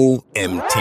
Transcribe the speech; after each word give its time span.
OMT. 0.00 0.78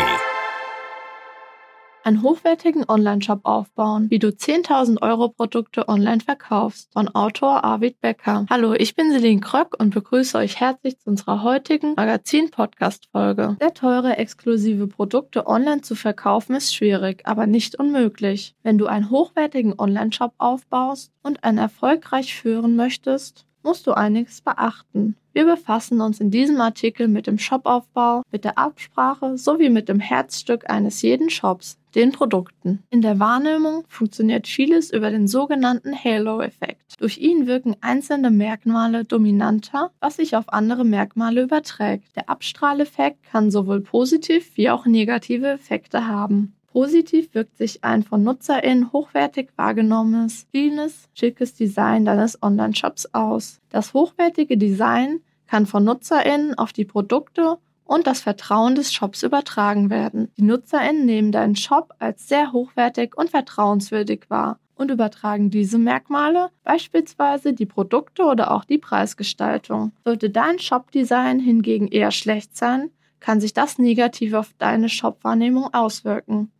Einen 2.05 2.23
hochwertigen 2.23 2.85
Online-Shop 2.87 3.41
aufbauen, 3.43 4.09
wie 4.09 4.17
du 4.17 4.29
10.000 4.29 5.01
Euro 5.01 5.27
Produkte 5.27 5.89
online 5.89 6.21
verkaufst. 6.21 6.93
Von 6.93 7.09
Autor 7.09 7.65
Arvid 7.65 7.99
Becker. 7.99 8.45
Hallo, 8.49 8.71
ich 8.73 8.95
bin 8.95 9.11
Celine 9.11 9.41
Kröck 9.41 9.75
und 9.77 9.93
begrüße 9.93 10.37
euch 10.37 10.61
herzlich 10.61 10.99
zu 10.99 11.09
unserer 11.09 11.43
heutigen 11.43 11.95
Magazin-Podcast-Folge. 11.95 13.57
Sehr 13.59 13.73
teure, 13.73 14.15
exklusive 14.15 14.87
Produkte 14.87 15.47
online 15.47 15.81
zu 15.81 15.95
verkaufen 15.95 16.55
ist 16.55 16.73
schwierig, 16.73 17.23
aber 17.25 17.45
nicht 17.45 17.75
unmöglich. 17.75 18.55
Wenn 18.63 18.77
du 18.77 18.85
einen 18.85 19.09
hochwertigen 19.09 19.77
Online-Shop 19.77 20.31
aufbaust 20.37 21.11
und 21.23 21.43
einen 21.43 21.57
erfolgreich 21.57 22.35
führen 22.35 22.77
möchtest, 22.77 23.48
musst 23.63 23.87
du 23.87 23.93
einiges 23.93 24.41
beachten. 24.41 25.15
Wir 25.33 25.45
befassen 25.45 26.01
uns 26.01 26.19
in 26.19 26.31
diesem 26.31 26.59
Artikel 26.59 27.07
mit 27.07 27.27
dem 27.27 27.37
Shopaufbau, 27.37 28.23
mit 28.31 28.43
der 28.43 28.57
Absprache 28.57 29.37
sowie 29.37 29.69
mit 29.69 29.87
dem 29.87 29.99
Herzstück 29.99 30.69
eines 30.69 31.01
jeden 31.01 31.29
Shops, 31.29 31.77
den 31.95 32.11
Produkten. 32.11 32.83
In 32.89 33.01
der 33.01 33.19
Wahrnehmung 33.19 33.83
funktioniert 33.87 34.47
vieles 34.47 34.91
über 34.91 35.11
den 35.11 35.27
sogenannten 35.27 35.95
Halo-Effekt. 35.95 36.99
Durch 36.99 37.17
ihn 37.17 37.47
wirken 37.47 37.75
einzelne 37.81 38.31
Merkmale 38.31 39.05
dominanter, 39.05 39.91
was 39.99 40.17
sich 40.17 40.35
auf 40.35 40.51
andere 40.51 40.83
Merkmale 40.83 41.43
überträgt. 41.43 42.15
Der 42.15 42.29
Abstrahleffekt 42.29 43.23
kann 43.23 43.51
sowohl 43.51 43.81
positiv 43.81 44.57
wie 44.57 44.69
auch 44.69 44.85
negative 44.85 45.47
Effekte 45.47 46.07
haben. 46.07 46.53
Positiv 46.71 47.33
wirkt 47.33 47.57
sich 47.57 47.83
ein 47.83 48.03
von 48.03 48.23
NutzerInnen 48.23 48.91
hochwertig 48.93 49.49
wahrgenommenes, 49.55 50.45
cleanes, 50.51 51.09
schickes 51.13 51.55
Design 51.55 52.05
deines 52.05 52.41
Online-Shops 52.43 53.13
aus. 53.13 53.59
Das 53.69 53.93
hochwertige 53.93 54.55
Design 54.55 55.21
kann 55.47 55.65
von 55.65 55.83
NutzerInnen 55.83 56.57
auf 56.57 56.71
die 56.71 56.85
Produkte 56.85 57.57
und 57.85 58.05
das 58.05 58.21
Vertrauen 58.21 58.75
des 58.75 58.93
Shops 58.93 59.23
übertragen 59.23 59.89
werden. 59.89 60.31
Die 60.37 60.43
NutzerInnen 60.43 61.05
nehmen 61.05 61.31
deinen 61.31 61.55
Shop 61.55 61.91
als 61.97 62.27
sehr 62.27 62.53
hochwertig 62.53 63.17
und 63.17 63.31
vertrauenswürdig 63.31 64.29
wahr 64.29 64.59
und 64.75 64.91
übertragen 64.91 65.49
diese 65.49 65.79
Merkmale, 65.79 66.51
beispielsweise 66.63 67.53
die 67.53 67.65
Produkte 67.65 68.23
oder 68.23 68.51
auch 68.51 68.63
die 68.63 68.77
Preisgestaltung. 68.77 69.91
Sollte 70.05 70.29
dein 70.29 70.59
Shop-Design 70.59 71.39
hingegen 71.39 71.87
eher 71.87 72.11
schlecht 72.11 72.55
sein, 72.55 72.91
kann 73.19 73.41
sich 73.41 73.53
das 73.53 73.79
negativ 73.79 74.33
auf 74.35 74.53
deine 74.59 74.87
Shop-Wahrnehmung 74.87 75.73
auswirken. 75.73 76.51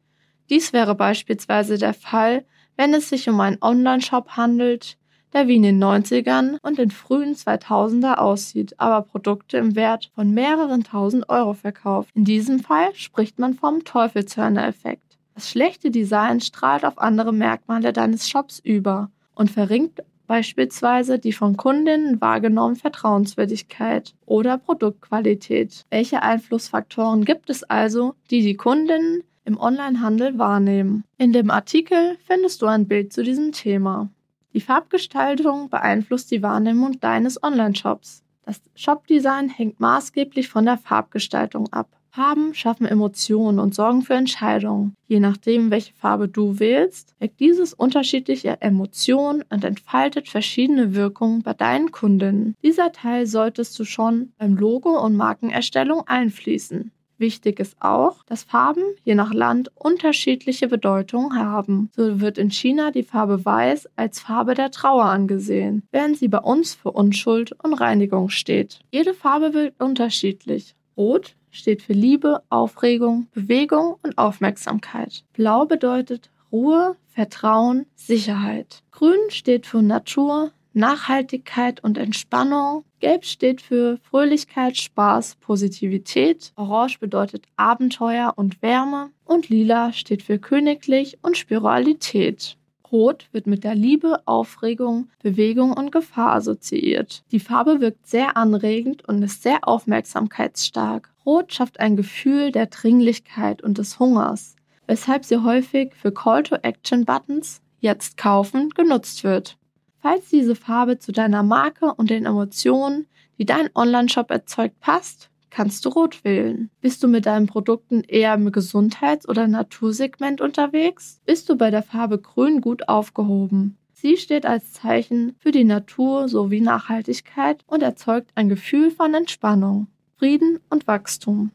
Dies 0.50 0.74
wäre 0.74 0.96
beispielsweise 0.96 1.78
der 1.78 1.94
Fall, 1.94 2.46
wenn 2.76 2.94
es 2.94 3.10
sich 3.10 3.30
um 3.30 3.40
einen 3.40 3.58
Online-Shop 3.62 4.32
handelt, 4.32 4.98
der 5.34 5.48
wie 5.48 5.58
in 5.58 5.64
den 5.64 5.84
90ern 5.84 6.58
und 6.62 6.80
den 6.80 6.90
frühen 6.90 7.36
2000er 7.36 8.16
aussieht, 8.16 8.74
aber 8.80 9.06
Produkte 9.06 9.58
im 9.58 9.76
Wert 9.76 10.10
von 10.16 10.34
mehreren 10.34 10.84
tausend 10.84 11.30
Euro 11.30 11.54
verkauft. 11.54 12.10
In 12.16 12.26
diesem 12.26 12.60
Fall 12.60 12.96
spricht 12.96 13.38
man 13.38 13.54
vom 13.54 13.84
Teufelshörner-Effekt. 13.84 15.18
Das 15.36 15.50
schlechte 15.50 15.92
Design 15.92 16.42
strahlt 16.42 16.84
auf 16.84 16.98
andere 16.98 17.32
Merkmale 17.32 17.94
deines 17.94 18.28
Shops 18.28 18.60
über 18.60 19.12
und 19.36 19.52
verringt 19.52 20.02
beispielsweise 20.28 21.18
die 21.18 21.34
von 21.34 21.58
Kundinnen 21.58 22.22
wahrgenommene 22.22 22.76
Vertrauenswürdigkeit 22.76 24.14
oder 24.26 24.58
Produktqualität. 24.58 25.86
Welche 25.90 26.22
Einflussfaktoren 26.22 27.26
gibt 27.26 27.50
es 27.50 27.64
also, 27.64 28.16
die 28.30 28.42
die 28.42 28.56
Kundinnen 28.56 29.24
im 29.50 29.60
Onlinehandel 29.60 30.38
wahrnehmen. 30.38 31.04
In 31.18 31.34
dem 31.34 31.50
Artikel 31.50 32.18
findest 32.26 32.62
du 32.62 32.68
ein 32.68 32.88
Bild 32.88 33.12
zu 33.12 33.24
diesem 33.24 33.52
Thema. 33.52 34.10
Die 34.54 34.62
Farbgestaltung 34.62 35.70
beeinflusst 35.70 36.30
die 36.30 36.44
Wahrnehmung 36.44 37.00
deines 37.00 37.42
Online-Shops. 37.42 38.24
Das 38.46 38.62
Shopdesign 38.76 39.50
hängt 39.50 39.80
maßgeblich 39.80 40.50
von 40.50 40.66
der 40.66 40.78
Farbgestaltung 40.78 41.74
ab. 41.74 41.90
Farben 42.12 42.54
schaffen 42.54 42.86
Emotionen 42.86 43.60
und 43.60 43.76
sorgen 43.76 44.02
für 44.02 44.16
Entscheidungen. 44.16 44.96
Je 45.08 45.20
nachdem, 45.20 45.72
welche 45.72 45.94
Farbe 45.94 46.28
du 46.28 46.60
wählst, 46.60 47.16
weckt 47.20 47.40
dieses 47.40 47.74
unterschiedliche 47.74 48.62
Emotionen 48.62 49.44
und 49.50 49.64
entfaltet 49.64 50.28
verschiedene 50.28 50.96
Wirkungen 50.96 51.44
bei 51.44 51.54
deinen 51.54 51.92
Kundinnen. 51.92 52.56
Dieser 52.64 52.92
Teil 52.92 53.26
solltest 53.26 53.78
du 53.80 53.84
schon 53.84 54.32
beim 54.38 54.56
Logo 54.56 55.00
und 55.00 55.16
Markenerstellung 55.16 56.08
einfließen. 56.08 56.92
Wichtig 57.20 57.60
ist 57.60 57.76
auch, 57.82 58.24
dass 58.24 58.44
Farben 58.44 58.84
je 59.04 59.14
nach 59.14 59.34
Land 59.34 59.70
unterschiedliche 59.76 60.70
Bedeutungen 60.70 61.36
haben. 61.36 61.90
So 61.94 62.22
wird 62.22 62.38
in 62.38 62.50
China 62.50 62.92
die 62.92 63.04
Farbe 63.04 63.44
Weiß 63.44 63.90
als 63.98 64.22
Farbe 64.22 64.54
der 64.54 64.72
Trauer 64.72 65.06
angesehen, 65.06 65.84
während 65.92 66.18
sie 66.18 66.30
bei 66.30 66.40
uns 66.40 66.76
für 66.76 66.92
Unschuld 66.92 67.52
und 67.62 67.74
Reinigung 67.74 68.30
steht. 68.30 68.80
Jede 68.92 69.14
Farbe 69.14 69.54
wirkt 69.54 69.82
unterschiedlich. 69.82 70.76
Rot 70.96 71.36
steht 71.52 71.82
für 71.82 71.94
Liebe, 71.94 72.42
Aufregung, 72.50 73.28
Bewegung 73.34 73.98
und 74.02 74.18
Aufmerksamkeit. 74.18 75.26
Blau 75.34 75.66
bedeutet 75.66 76.30
Ruhe, 76.52 76.96
Vertrauen, 77.08 77.86
Sicherheit. 77.96 78.82
Grün 78.92 79.20
steht 79.30 79.66
für 79.66 79.82
Natur, 79.82 80.52
Nachhaltigkeit 80.74 81.84
und 81.84 81.98
Entspannung. 81.98 82.84
Gelb 83.00 83.26
steht 83.26 83.62
für 83.62 83.98
Fröhlichkeit, 84.04 84.78
Spaß, 84.78 85.36
Positivität. 85.36 86.54
Orange 86.56 87.00
bedeutet 87.00 87.46
Abenteuer 87.58 88.34
und 88.36 88.62
Wärme. 88.62 89.12
Und 89.26 89.50
Lila 89.50 89.94
steht 89.94 90.24
für 90.24 90.40
königlich 90.40 91.18
und 91.22 91.38
Spiritualität. 91.38 92.58
Rot 92.92 93.28
wird 93.32 93.48
mit 93.48 93.64
der 93.64 93.76
Liebe, 93.76 94.22
Aufregung, 94.26 95.10
Bewegung 95.22 95.74
und 95.74 95.92
Gefahr 95.92 96.34
assoziiert. 96.34 97.24
Die 97.32 97.40
Farbe 97.40 97.82
wirkt 97.82 98.08
sehr 98.08 98.36
anregend 98.36 99.08
und 99.08 99.22
ist 99.22 99.44
sehr 99.44 99.68
aufmerksamkeitsstark. 99.68 101.14
Rot 101.26 101.54
schafft 101.54 101.80
ein 101.80 101.96
Gefühl 101.96 102.52
der 102.52 102.68
Dringlichkeit 102.68 103.62
und 103.62 103.78
des 103.78 104.00
Hungers, 104.00 104.56
weshalb 104.88 105.26
sie 105.26 105.44
häufig 105.44 105.94
für 105.94 106.12
Call-to-Action-Buttons 106.12 107.62
jetzt 107.80 108.18
kaufen 108.18 108.70
genutzt 108.70 109.24
wird. 109.24 109.58
Falls 110.02 110.30
diese 110.30 110.56
Farbe 110.56 110.98
zu 110.98 111.12
deiner 111.12 111.44
Marke 111.44 111.94
und 111.94 112.10
den 112.10 112.26
Emotionen, 112.26 113.08
die 113.38 113.46
dein 113.46 113.70
Online-Shop 113.76 114.32
erzeugt, 114.32 114.80
passt, 114.80 115.30
kannst 115.50 115.86
du 115.86 115.90
Rot 115.90 116.24
wählen. 116.24 116.70
Bist 116.82 117.04
du 117.04 117.08
mit 117.08 117.26
deinen 117.26 117.48
Produkten 117.48 118.02
eher 118.02 118.34
im 118.34 118.52
Gesundheits- 118.52 119.28
oder 119.28 119.48
Natursegment 119.48 120.42
unterwegs? 120.42 121.22
Bist 121.26 121.50
du 121.50 121.58
bei 121.58 121.70
der 121.72 121.84
Farbe 121.84 122.20
Grün 122.20 122.62
gut 122.62 122.88
aufgehoben? 122.88 123.78
Sie 123.94 124.16
steht 124.16 124.46
als 124.46 124.72
Zeichen 124.72 125.36
für 125.40 125.52
die 125.52 125.66
Natur 125.66 126.30
sowie 126.30 126.62
Nachhaltigkeit 126.62 127.64
und 127.68 127.84
erzeugt 127.84 128.32
ein 128.36 128.48
Gefühl 128.48 128.92
von 128.92 129.14
Entspannung, 129.14 129.88
Frieden 130.18 130.60
und 130.70 130.88
Wachstum. 130.88 131.52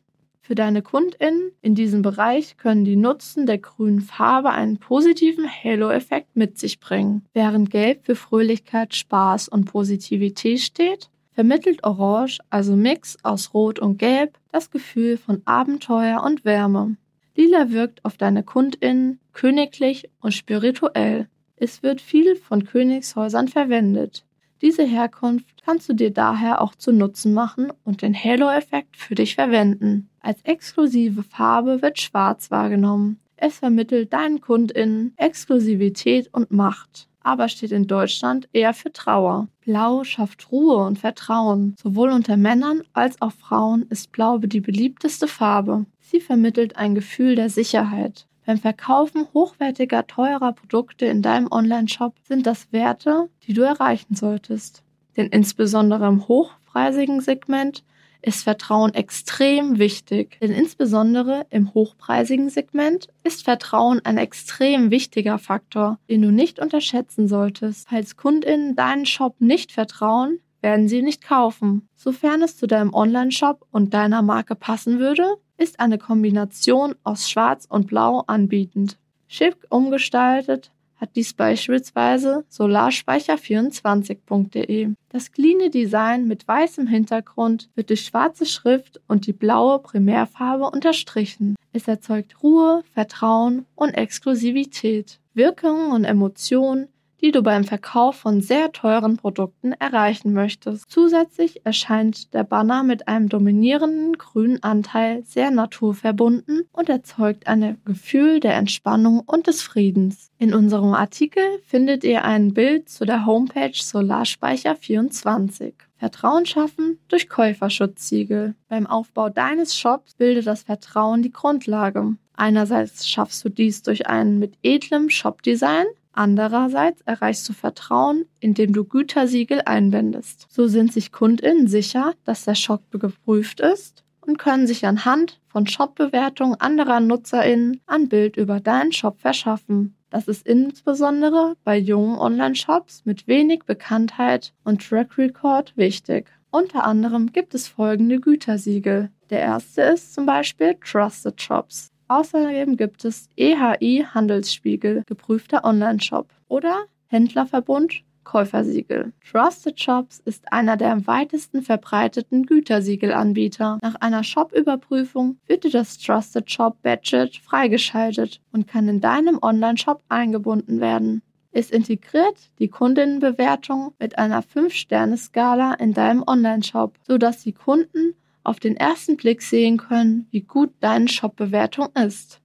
Für 0.47 0.55
deine 0.55 0.82
KundInnen 0.82 1.53
in 1.62 1.75
diesem 1.75 2.03
Bereich 2.03 2.59
können 2.59 2.84
die 2.84 2.97
Nutzen 2.97 3.47
der 3.47 3.56
grünen 3.56 4.03
Farbe 4.03 4.50
einen 4.50 4.77
positiven 4.77 5.49
Halo-Effekt 5.49 6.37
mit 6.37 6.59
sich 6.59 6.81
bringen. 6.81 7.25
Während 7.32 7.71
Gelb 7.71 8.05
für 8.05 8.15
Fröhlichkeit, 8.15 8.94
Spaß 8.94 9.49
und 9.49 9.65
Positivität 9.65 10.60
steht, 10.60 11.09
vermittelt 11.33 11.83
Orange, 11.83 12.41
also 12.50 12.77
Mix 12.77 13.16
aus 13.22 13.54
Rot 13.54 13.78
und 13.78 13.97
Gelb, 13.97 14.38
das 14.53 14.71
Gefühl 14.71 15.16
von 15.16 15.41
Abenteuer 15.47 16.22
und 16.22 16.44
Wärme. 16.44 16.99
Lila 17.34 17.71
wirkt 17.71 18.04
auf 18.04 18.19
deine 18.19 18.43
KundInnen 18.43 19.21
königlich 19.33 20.10
und 20.21 20.34
spirituell. 20.34 21.27
Es 21.56 21.83
wird 21.83 22.03
viel 22.03 22.37
von 22.37 22.66
Königshäusern 22.66 23.49
verwendet. 23.49 24.27
Diese 24.60 24.84
Herkunft 24.84 25.62
kannst 25.65 25.88
du 25.88 25.94
dir 25.94 26.10
daher 26.10 26.60
auch 26.60 26.75
zu 26.75 26.93
Nutzen 26.93 27.33
machen 27.33 27.72
und 27.83 28.03
den 28.03 28.15
Halo-Effekt 28.15 28.99
für 28.99 29.15
dich 29.15 29.37
verwenden. 29.37 30.10
Als 30.25 30.41
exklusive 30.45 31.23
Farbe 31.23 31.83
wird 31.83 32.01
Schwarz 32.01 32.51
wahrgenommen. 32.51 33.21
Es 33.37 33.59
vermittelt 33.59 34.15
deinen 34.15 34.41
KundInnen 34.41 35.12
Exklusivität 35.19 36.33
und 36.33 36.51
Macht, 36.51 37.09
aber 37.21 37.51
steht 37.51 37.73
in 37.73 37.87
Deutschland 37.87 38.49
eher 38.55 38.73
für 38.73 38.91
Trauer. 38.91 39.49
Blau 39.67 40.03
schafft 40.03 40.51
Ruhe 40.51 40.79
und 40.79 40.99
Vertrauen. 40.99 41.75
Sowohl 41.79 42.09
unter 42.09 42.39
Männern 42.39 42.81
als 42.95 43.21
auch 43.21 43.33
Frauen 43.33 43.84
ist 43.91 44.13
Blau 44.13 44.39
die 44.39 44.63
beliebteste 44.63 45.29
Farbe. 45.29 45.84
Sie 46.01 46.21
vermittelt 46.21 46.77
ein 46.77 46.95
Gefühl 46.95 47.34
der 47.34 47.51
Sicherheit. 47.51 48.27
Beim 48.47 48.57
Verkaufen 48.57 49.27
hochwertiger, 49.34 50.07
teurer 50.07 50.53
Produkte 50.53 51.04
in 51.04 51.21
deinem 51.21 51.53
Online-Shop 51.53 52.15
sind 52.22 52.47
das 52.47 52.72
Werte, 52.72 53.28
die 53.47 53.53
du 53.53 53.60
erreichen 53.60 54.15
solltest. 54.15 54.84
Denn 55.19 55.27
insbesondere 55.27 56.07
im 56.07 56.27
hochpreisigen 56.28 57.21
Segment 57.21 57.84
ist 58.24 58.44
Vertrauen 58.44 58.94
extrem 58.94 59.78
wichtig, 59.78 60.38
denn 60.41 60.50
insbesondere 60.50 61.47
im 61.50 61.74
hochpreisigen 61.74 62.48
Segment 62.48 63.09
ist 63.22 63.44
Vertrauen 63.44 64.00
ein 64.04 64.18
extrem 64.18 64.91
wichtiger 64.91 65.38
Faktor, 65.38 65.98
den 66.09 66.22
du 66.22 66.30
nicht 66.30 66.59
unterschätzen 66.59 67.28
solltest. 67.28 67.88
Falls 67.88 68.16
Kundinnen 68.16 68.76
deinen 68.76 69.06
Shop 69.06 69.36
nicht 69.41 69.72
vertrauen, 69.72 70.41
werden 70.60 70.88
sie 70.88 71.03
nicht 71.03 71.22
kaufen. 71.22 71.88
Sofern 71.94 72.42
es 72.42 72.56
zu 72.56 72.66
deinem 72.66 72.94
Online-Shop 72.94 73.66
und 73.71 73.92
deiner 73.92 74.22
Marke 74.22 74.54
passen 74.54 74.98
würde, 74.98 75.36
ist 75.59 75.78
eine 75.78 75.98
Kombination 75.98 76.94
aus 77.04 77.30
Schwarz 77.30 77.66
und 77.68 77.86
Blau 77.86 78.24
anbietend. 78.26 78.98
Schick 79.28 79.56
umgestaltet 79.68 80.71
hat 80.97 81.11
dies 81.17 81.35
beispielsweise 81.35 82.45
solarspeicher24.de. 82.51 84.95
Das 85.09 85.33
cleane 85.33 85.71
Design 85.71 86.27
mit 86.27 86.49
weißem 86.49 86.87
Hintergrund 86.87 87.69
wird 87.75 87.91
durch 87.91 88.07
schwarze 88.07 88.47
Schrift 88.47 89.01
und 89.07 89.27
die 89.27 89.33
blaue 89.33 89.81
Primärfarbe 89.81 90.71
unterstrichen. 90.71 91.57
Es 91.73 91.89
erzeugt 91.89 92.43
Ruhe, 92.43 92.83
Vertrauen 92.93 93.67
und 93.75 93.91
Exklusivität. 93.91 95.19
Wirkungen 95.35 95.91
und 95.91 96.05
Emotionen 96.05 96.87
die 97.24 97.32
du 97.32 97.42
beim 97.42 97.65
Verkauf 97.65 98.16
von 98.16 98.42
sehr 98.42 98.71
teuren 98.72 99.16
Produkten 99.16 99.72
erreichen 99.72 100.34
möchtest. 100.34 100.91
Zusätzlich 100.91 101.65
erscheint 101.65 102.34
der 102.34 102.44
Banner 102.44 102.82
mit 102.82 103.09
einem 103.09 103.30
dominierenden 103.30 104.18
grünen 104.18 104.62
Anteil 104.62 105.24
sehr 105.24 105.50
naturverbunden 105.50 106.68
und 106.72 106.91
erzeugt 106.91 107.47
ein 107.47 107.78
Gefühl 107.86 108.41
der 108.41 108.56
Entspannung 108.56 109.21
und 109.21 109.47
des 109.47 109.62
Friedens. 109.62 110.32
In 110.36 110.53
unserem 110.53 110.92
Artikel 110.92 111.42
findet 111.65 112.04
ihr 112.04 112.26
ein 112.26 112.53
Bild 112.53 112.91
zu 112.91 113.06
der 113.06 113.24
Homepage 113.24 113.72
Solarspeicher24. 113.72 115.72
Vertrauen 115.97 116.44
schaffen 116.44 116.98
durch 117.09 117.30
Käuferschutzsiegel. 117.30 118.54
Beim 118.68 118.86
Aufbau 118.86 119.30
deines 119.30 119.74
Shops 119.74 120.12
bildet 120.12 120.47
das 120.47 120.65
Vertrauen 120.65 121.22
die 121.22 121.32
Grundlage. 121.32 122.16
Einerseits 122.36 123.09
schaffst 123.09 123.42
du 123.47 123.48
dies 123.48 123.82
durch 123.82 124.09
ein 124.09 124.38
mit 124.38 124.59
edlem 124.62 125.09
Shopdesign 125.09 125.86
Andererseits 126.16 127.03
erreichst 127.03 127.49
du 127.49 127.53
Vertrauen, 127.53 128.27
indem 128.39 128.72
du 128.72 128.84
Gütersiegel 128.84 129.63
einbindest. 129.66 130.47
So 130.49 130.69
sind 130.69 130.93
sich 130.93 131.11
KundInnen 131.11 131.66
sicher, 131.66 132.15
dass 132.25 132.45
der 132.45 132.55
Shop 132.55 132.83
geprüft 132.93 133.59
ist 133.59 134.05
und 134.21 134.39
können 134.39 134.69
sich 134.69 134.87
anhand 134.87 135.41
von 135.49 135.66
Shop-Bewertungen 135.66 136.55
anderer 136.61 137.01
NutzerInnen 137.01 137.81
ein 137.87 138.09
Bild 138.09 138.37
über 138.37 138.61
deinen 138.61 138.93
Shop 138.93 139.19
verschaffen. 139.21 139.97
Das 140.09 140.28
ist 140.28 140.47
insbesondere 140.47 141.57
bei 141.65 141.77
jungen 141.77 142.17
Online-Shops 142.17 143.03
mit 143.05 143.27
wenig 143.27 143.65
Bekanntheit 143.65 144.53
und 144.63 144.89
Track 144.89 145.19
Record 145.19 145.77
wichtig. 145.77 146.28
Unter 146.53 146.84
anderem 146.84 147.33
gibt 147.33 147.53
es 147.55 147.67
folgende 147.67 148.21
Gütersiegel. 148.21 149.10
Der 149.31 149.41
erste 149.41 149.83
ist 149.83 150.15
zum 150.15 150.27
Beispiel 150.27 150.77
Trusted 150.81 151.43
Shops. 151.43 151.91
Außerdem 152.09 152.77
gibt 152.77 153.04
es 153.04 153.28
EHI 153.36 154.06
Handelsspiegel, 154.12 155.03
geprüfter 155.06 155.65
Online-Shop 155.65 156.28
oder 156.48 156.84
Händlerverbund 157.06 158.04
Käufersiegel. 158.24 159.12
Trusted 159.30 159.78
Shops 159.78 160.21
ist 160.24 160.51
einer 160.53 160.77
der 160.77 160.92
am 160.92 161.06
weitesten 161.06 161.62
verbreiteten 161.62 162.47
Gütersiegelanbieter. 162.47 163.78
Nach 163.83 163.95
einer 163.97 164.24
Shop-Überprüfung 164.24 165.39
wird 165.47 165.65
dir 165.65 165.71
das 165.71 165.98
Trusted 165.98 166.51
Shop 166.51 166.80
Badget 166.83 167.36
freigeschaltet 167.36 168.41
und 168.50 168.66
kann 168.66 168.89
in 168.89 169.00
deinem 169.00 169.39
Online-Shop 169.41 170.03
eingebunden 170.09 170.80
werden. 170.80 171.22
Es 171.53 171.71
integriert 171.71 172.50
die 172.59 172.68
Kundinnenbewertung 172.68 173.92
mit 174.00 174.18
einer 174.18 174.42
5-Sterne-Skala 174.42 175.74
in 175.74 175.95
deinem 175.95 176.24
Online-Shop, 176.27 176.98
sodass 177.07 177.42
die 177.45 177.53
Kunden 177.53 178.15
auf 178.45 178.61
den 178.61 178.77
ersten 178.77 179.17
Blick 179.17 179.43
sehen 179.43 179.79
können, 179.79 180.27
wie 180.31 180.43
gut 180.43 180.71
deine 180.81 181.09
Shop-Bewertung 181.09 181.89
ist. 181.95 182.41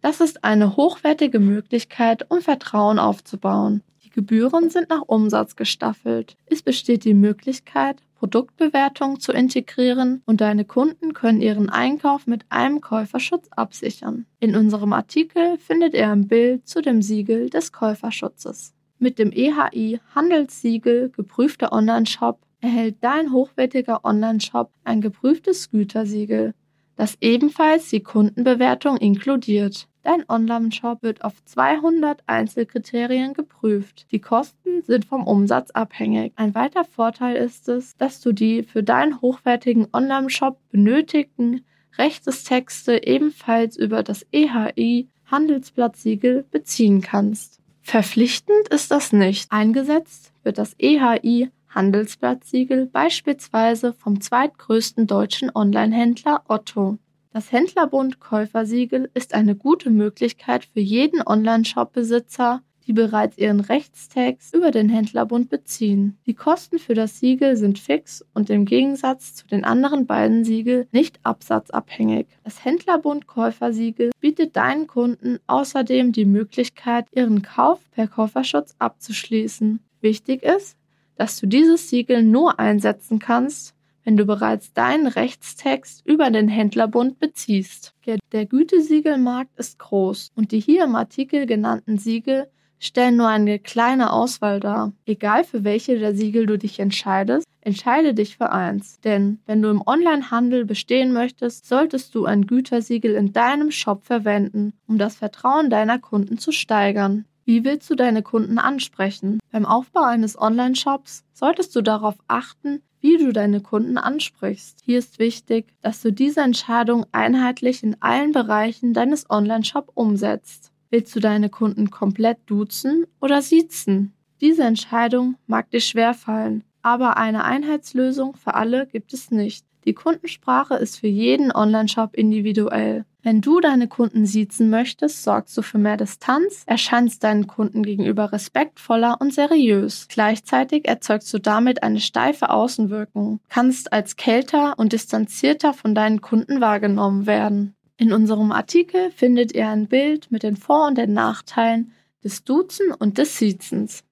Das 0.00 0.20
ist 0.20 0.44
eine 0.44 0.76
hochwertige 0.76 1.40
Möglichkeit, 1.40 2.30
um 2.30 2.40
Vertrauen 2.40 2.98
aufzubauen. 2.98 3.82
Die 4.04 4.10
Gebühren 4.10 4.70
sind 4.70 4.88
nach 4.88 5.02
Umsatz 5.06 5.56
gestaffelt. 5.56 6.36
Es 6.46 6.62
besteht 6.62 7.04
die 7.04 7.14
Möglichkeit, 7.14 8.02
Produktbewertungen 8.14 9.18
zu 9.18 9.32
integrieren 9.32 10.22
und 10.26 10.40
deine 10.40 10.64
Kunden 10.64 11.14
können 11.14 11.40
ihren 11.40 11.70
Einkauf 11.70 12.26
mit 12.26 12.44
einem 12.50 12.80
Käuferschutz 12.80 13.48
absichern. 13.50 14.26
In 14.40 14.56
unserem 14.56 14.92
Artikel 14.92 15.56
findet 15.58 15.94
ihr 15.94 16.10
ein 16.10 16.28
Bild 16.28 16.68
zu 16.68 16.82
dem 16.82 17.02
Siegel 17.02 17.48
des 17.48 17.72
Käuferschutzes. 17.72 18.74
Mit 18.98 19.18
dem 19.18 19.32
EHI 19.32 20.00
Handelssiegel 20.14 21.10
geprüfter 21.10 21.72
Online-Shop 21.72 22.40
erhält 22.60 22.96
dein 23.00 23.32
hochwertiger 23.32 24.04
Online-Shop 24.04 24.70
ein 24.84 25.00
geprüftes 25.00 25.70
Gütersiegel, 25.70 26.54
das 26.96 27.16
ebenfalls 27.20 27.88
die 27.88 28.02
Kundenbewertung 28.02 28.96
inkludiert. 28.96 29.88
Dein 30.02 30.24
Online-Shop 30.28 31.02
wird 31.02 31.24
auf 31.24 31.44
200 31.44 32.22
Einzelkriterien 32.26 33.34
geprüft. 33.34 34.06
Die 34.12 34.18
Kosten 34.18 34.82
sind 34.82 35.04
vom 35.04 35.26
Umsatz 35.26 35.70
abhängig. 35.70 36.32
Ein 36.36 36.54
weiterer 36.54 36.84
Vorteil 36.84 37.36
ist 37.36 37.68
es, 37.68 37.96
dass 37.96 38.20
du 38.20 38.32
die 38.32 38.62
für 38.62 38.82
deinen 38.82 39.20
hochwertigen 39.20 39.88
Online-Shop 39.92 40.58
benötigten 40.70 41.64
Rechtestexte 41.98 43.02
ebenfalls 43.04 43.76
über 43.76 44.02
das 44.02 44.26
EHI 44.32 45.08
Handelsblattsiegel 45.26 46.44
beziehen 46.50 47.00
kannst. 47.02 47.60
Verpflichtend 47.82 48.68
ist 48.68 48.90
das 48.90 49.12
nicht. 49.12 49.50
Eingesetzt 49.50 50.32
wird 50.42 50.58
das 50.58 50.74
EHI 50.78 51.50
Handelsblattsiegel 51.70 52.86
beispielsweise 52.86 53.92
vom 53.92 54.20
zweitgrößten 54.20 55.06
deutschen 55.06 55.50
Onlinehändler 55.54 56.42
Otto. 56.48 56.98
Das 57.32 57.52
Händlerbund 57.52 58.18
Käufersiegel 58.18 59.08
ist 59.14 59.34
eine 59.34 59.54
gute 59.54 59.90
Möglichkeit 59.90 60.64
für 60.64 60.80
jeden 60.80 61.22
Onlineshop-Besitzer, 61.24 62.62
die 62.86 62.92
bereits 62.92 63.38
ihren 63.38 63.60
Rechtstext 63.60 64.52
über 64.52 64.72
den 64.72 64.88
Händlerbund 64.88 65.48
beziehen. 65.48 66.18
Die 66.26 66.34
Kosten 66.34 66.80
für 66.80 66.94
das 66.94 67.20
Siegel 67.20 67.56
sind 67.56 67.78
fix 67.78 68.24
und 68.34 68.50
im 68.50 68.64
Gegensatz 68.64 69.36
zu 69.36 69.46
den 69.46 69.64
anderen 69.64 70.06
beiden 70.06 70.44
Siegel 70.44 70.88
nicht 70.90 71.20
absatzabhängig. 71.22 72.26
Das 72.42 72.64
Händlerbund 72.64 73.28
Käufersiegel 73.28 74.10
bietet 74.18 74.56
deinen 74.56 74.88
Kunden 74.88 75.38
außerdem 75.46 76.10
die 76.10 76.24
Möglichkeit, 76.24 77.06
ihren 77.12 77.42
Kauf 77.42 77.78
per 77.92 78.08
Käuferschutz 78.08 78.74
abzuschließen. 78.80 79.78
Wichtig 80.00 80.42
ist, 80.42 80.76
dass 81.20 81.38
du 81.38 81.46
dieses 81.46 81.90
Siegel 81.90 82.22
nur 82.22 82.58
einsetzen 82.58 83.18
kannst, 83.18 83.74
wenn 84.04 84.16
du 84.16 84.24
bereits 84.24 84.72
deinen 84.72 85.06
Rechtstext 85.06 86.00
über 86.06 86.30
den 86.30 86.48
Händlerbund 86.48 87.18
beziehst. 87.18 87.92
Der 88.32 88.46
Gütesiegelmarkt 88.46 89.54
ist 89.58 89.78
groß 89.78 90.30
und 90.34 90.50
die 90.50 90.60
hier 90.60 90.82
im 90.82 90.94
Artikel 90.94 91.44
genannten 91.44 91.98
Siegel 91.98 92.48
stellen 92.78 93.16
nur 93.16 93.28
eine 93.28 93.58
kleine 93.58 94.14
Auswahl 94.14 94.60
dar. 94.60 94.94
Egal 95.04 95.44
für 95.44 95.62
welche 95.62 95.98
der 95.98 96.14
Siegel 96.14 96.46
du 96.46 96.56
dich 96.56 96.80
entscheidest, 96.80 97.46
entscheide 97.60 98.14
dich 98.14 98.38
für 98.38 98.50
eins. 98.50 98.98
Denn 99.00 99.40
wenn 99.44 99.60
du 99.60 99.68
im 99.68 99.82
Onlinehandel 99.84 100.64
bestehen 100.64 101.12
möchtest, 101.12 101.66
solltest 101.66 102.14
du 102.14 102.24
ein 102.24 102.46
Gütersiegel 102.46 103.14
in 103.14 103.34
deinem 103.34 103.70
Shop 103.70 104.06
verwenden, 104.06 104.72
um 104.88 104.96
das 104.96 105.16
Vertrauen 105.16 105.68
deiner 105.68 105.98
Kunden 105.98 106.38
zu 106.38 106.50
steigern. 106.50 107.26
Wie 107.44 107.64
willst 107.64 107.88
du 107.90 107.94
deine 107.94 108.22
Kunden 108.22 108.58
ansprechen? 108.58 109.40
Beim 109.50 109.66
Aufbau 109.66 110.02
eines 110.02 110.40
Online-Shops 110.40 111.24
solltest 111.32 111.74
du 111.74 111.82
darauf 111.82 112.16
achten, 112.28 112.82
wie 113.00 113.16
du 113.16 113.32
deine 113.32 113.60
Kunden 113.60 113.98
ansprichst. 113.98 114.80
Hier 114.84 114.98
ist 114.98 115.18
wichtig, 115.18 115.72
dass 115.80 116.02
du 116.02 116.12
diese 116.12 116.42
Entscheidung 116.42 117.06
einheitlich 117.12 117.82
in 117.82 117.96
allen 118.00 118.32
Bereichen 118.32 118.92
deines 118.92 119.28
Online-Shop 119.30 119.90
umsetzt. 119.94 120.72
Willst 120.90 121.14
du 121.16 121.20
deine 121.20 121.48
Kunden 121.48 121.90
komplett 121.90 122.38
duzen 122.46 123.06
oder 123.20 123.42
siezen? 123.42 124.12
Diese 124.40 124.64
Entscheidung 124.64 125.36
mag 125.46 125.70
dir 125.70 125.80
schwerfallen, 125.80 126.64
aber 126.82 127.16
eine 127.16 127.44
Einheitslösung 127.44 128.36
für 128.36 128.54
alle 128.54 128.86
gibt 128.86 129.12
es 129.12 129.30
nicht. 129.30 129.64
Die 129.84 129.94
Kundensprache 129.94 130.74
ist 130.74 130.98
für 130.98 131.06
jeden 131.06 131.52
Online-Shop 131.52 132.14
individuell. 132.14 133.04
Wenn 133.22 133.42
du 133.42 133.60
deine 133.60 133.86
Kunden 133.86 134.24
siezen 134.24 134.70
möchtest, 134.70 135.22
sorgst 135.22 135.56
du 135.56 135.62
für 135.62 135.76
mehr 135.76 135.98
Distanz, 135.98 136.62
erscheinst 136.64 137.22
deinen 137.22 137.46
Kunden 137.46 137.82
gegenüber 137.82 138.32
respektvoller 138.32 139.18
und 139.20 139.34
seriös. 139.34 140.06
Gleichzeitig 140.08 140.88
erzeugst 140.88 141.32
du 141.34 141.38
damit 141.38 141.82
eine 141.82 142.00
steife 142.00 142.48
Außenwirkung, 142.48 143.40
kannst 143.50 143.92
als 143.92 144.16
kälter 144.16 144.78
und 144.78 144.94
distanzierter 144.94 145.74
von 145.74 145.94
deinen 145.94 146.22
Kunden 146.22 146.62
wahrgenommen 146.62 147.26
werden. 147.26 147.74
In 147.98 148.14
unserem 148.14 148.52
Artikel 148.52 149.10
findet 149.10 149.52
ihr 149.52 149.68
ein 149.68 149.86
Bild 149.86 150.30
mit 150.30 150.42
den 150.42 150.56
Vor- 150.56 150.86
und 150.86 150.96
den 150.96 151.12
Nachteilen 151.12 151.92
des 152.24 152.44
Duzen 152.44 152.92
und 152.92 153.18
des 153.18 153.36
Siezens. 153.36 154.02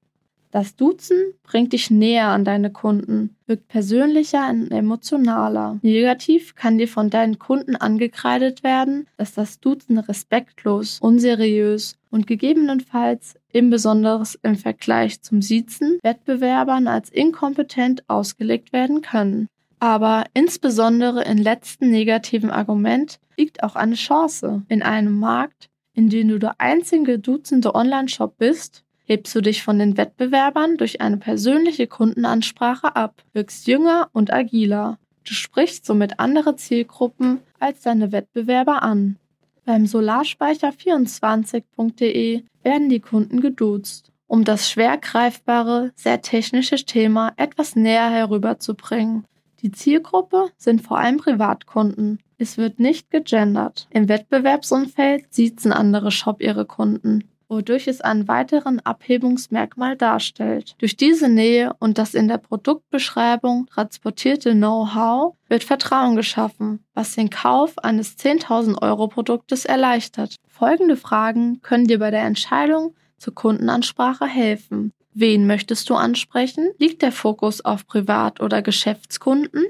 Das 0.50 0.76
Duzen 0.76 1.34
bringt 1.42 1.74
dich 1.74 1.90
näher 1.90 2.28
an 2.28 2.44
deine 2.44 2.72
Kunden, 2.72 3.36
wirkt 3.46 3.68
persönlicher 3.68 4.48
und 4.48 4.70
emotionaler. 4.70 5.78
Negativ 5.82 6.54
kann 6.54 6.78
dir 6.78 6.88
von 6.88 7.10
deinen 7.10 7.38
Kunden 7.38 7.76
angekreidet 7.76 8.62
werden, 8.62 9.06
dass 9.18 9.34
das 9.34 9.60
Duzen 9.60 9.98
respektlos, 9.98 10.98
unseriös 11.00 11.98
und 12.10 12.26
gegebenenfalls 12.26 13.34
insbesondere 13.52 14.24
im 14.42 14.56
Vergleich 14.56 15.20
zum 15.20 15.42
Siezen 15.42 15.98
Wettbewerbern 16.02 16.86
als 16.88 17.10
inkompetent 17.10 18.08
ausgelegt 18.08 18.72
werden 18.72 19.02
können. 19.02 19.48
Aber 19.80 20.24
insbesondere 20.34 21.24
im 21.24 21.38
letzten 21.38 21.90
negativen 21.90 22.50
Argument 22.50 23.20
liegt 23.36 23.62
auch 23.62 23.76
eine 23.76 23.94
Chance. 23.94 24.62
In 24.68 24.82
einem 24.82 25.18
Markt, 25.18 25.68
in 25.92 26.08
dem 26.08 26.28
du 26.28 26.38
der 26.38 26.60
einzige 26.60 27.18
duzende 27.18 27.74
Online-Shop 27.74 28.36
bist, 28.38 28.84
hebst 29.08 29.34
du 29.34 29.40
dich 29.40 29.62
von 29.62 29.78
den 29.78 29.96
Wettbewerbern 29.96 30.76
durch 30.76 31.00
eine 31.00 31.16
persönliche 31.16 31.86
Kundenansprache 31.86 32.94
ab, 32.94 33.22
wirkst 33.32 33.66
jünger 33.66 34.10
und 34.12 34.30
agiler. 34.30 34.98
Du 35.24 35.32
sprichst 35.32 35.86
somit 35.86 36.20
andere 36.20 36.56
Zielgruppen 36.56 37.40
als 37.58 37.80
deine 37.80 38.12
Wettbewerber 38.12 38.82
an. 38.82 39.16
Beim 39.64 39.84
Solarspeicher24.de 39.84 42.42
werden 42.62 42.90
die 42.90 43.00
Kunden 43.00 43.40
geduzt, 43.40 44.12
um 44.26 44.44
das 44.44 44.70
schwer 44.70 44.98
greifbare, 44.98 45.92
sehr 45.94 46.20
technische 46.20 46.76
Thema 46.76 47.32
etwas 47.36 47.76
näher 47.76 48.10
herüberzubringen. 48.10 49.24
Die 49.62 49.72
Zielgruppe 49.72 50.50
sind 50.58 50.82
vor 50.82 50.98
allem 50.98 51.16
Privatkunden. 51.16 52.18
Es 52.36 52.58
wird 52.58 52.78
nicht 52.78 53.10
gegendert. 53.10 53.88
Im 53.90 54.06
Wettbewerbsumfeld 54.08 55.24
siezen 55.30 55.72
andere 55.72 56.10
Shop 56.10 56.42
ihre 56.42 56.66
Kunden 56.66 57.24
wodurch 57.48 57.88
es 57.88 58.00
einen 58.00 58.28
weiteren 58.28 58.80
Abhebungsmerkmal 58.80 59.96
darstellt. 59.96 60.74
Durch 60.78 60.96
diese 60.96 61.28
Nähe 61.28 61.72
und 61.78 61.98
das 61.98 62.14
in 62.14 62.28
der 62.28 62.38
Produktbeschreibung 62.38 63.66
transportierte 63.66 64.52
Know-how 64.52 65.34
wird 65.48 65.64
Vertrauen 65.64 66.16
geschaffen, 66.16 66.84
was 66.94 67.14
den 67.14 67.30
Kauf 67.30 67.78
eines 67.78 68.18
10.000 68.18 68.80
Euro 68.82 69.08
Produktes 69.08 69.64
erleichtert. 69.64 70.36
Folgende 70.46 70.96
Fragen 70.96 71.60
können 71.62 71.86
dir 71.86 71.98
bei 71.98 72.10
der 72.10 72.24
Entscheidung 72.24 72.94
zur 73.16 73.34
Kundenansprache 73.34 74.26
helfen. 74.26 74.92
Wen 75.14 75.46
möchtest 75.46 75.90
du 75.90 75.94
ansprechen? 75.94 76.70
Liegt 76.78 77.02
der 77.02 77.12
Fokus 77.12 77.64
auf 77.64 77.86
Privat- 77.86 78.40
oder 78.40 78.62
Geschäftskunden? 78.62 79.64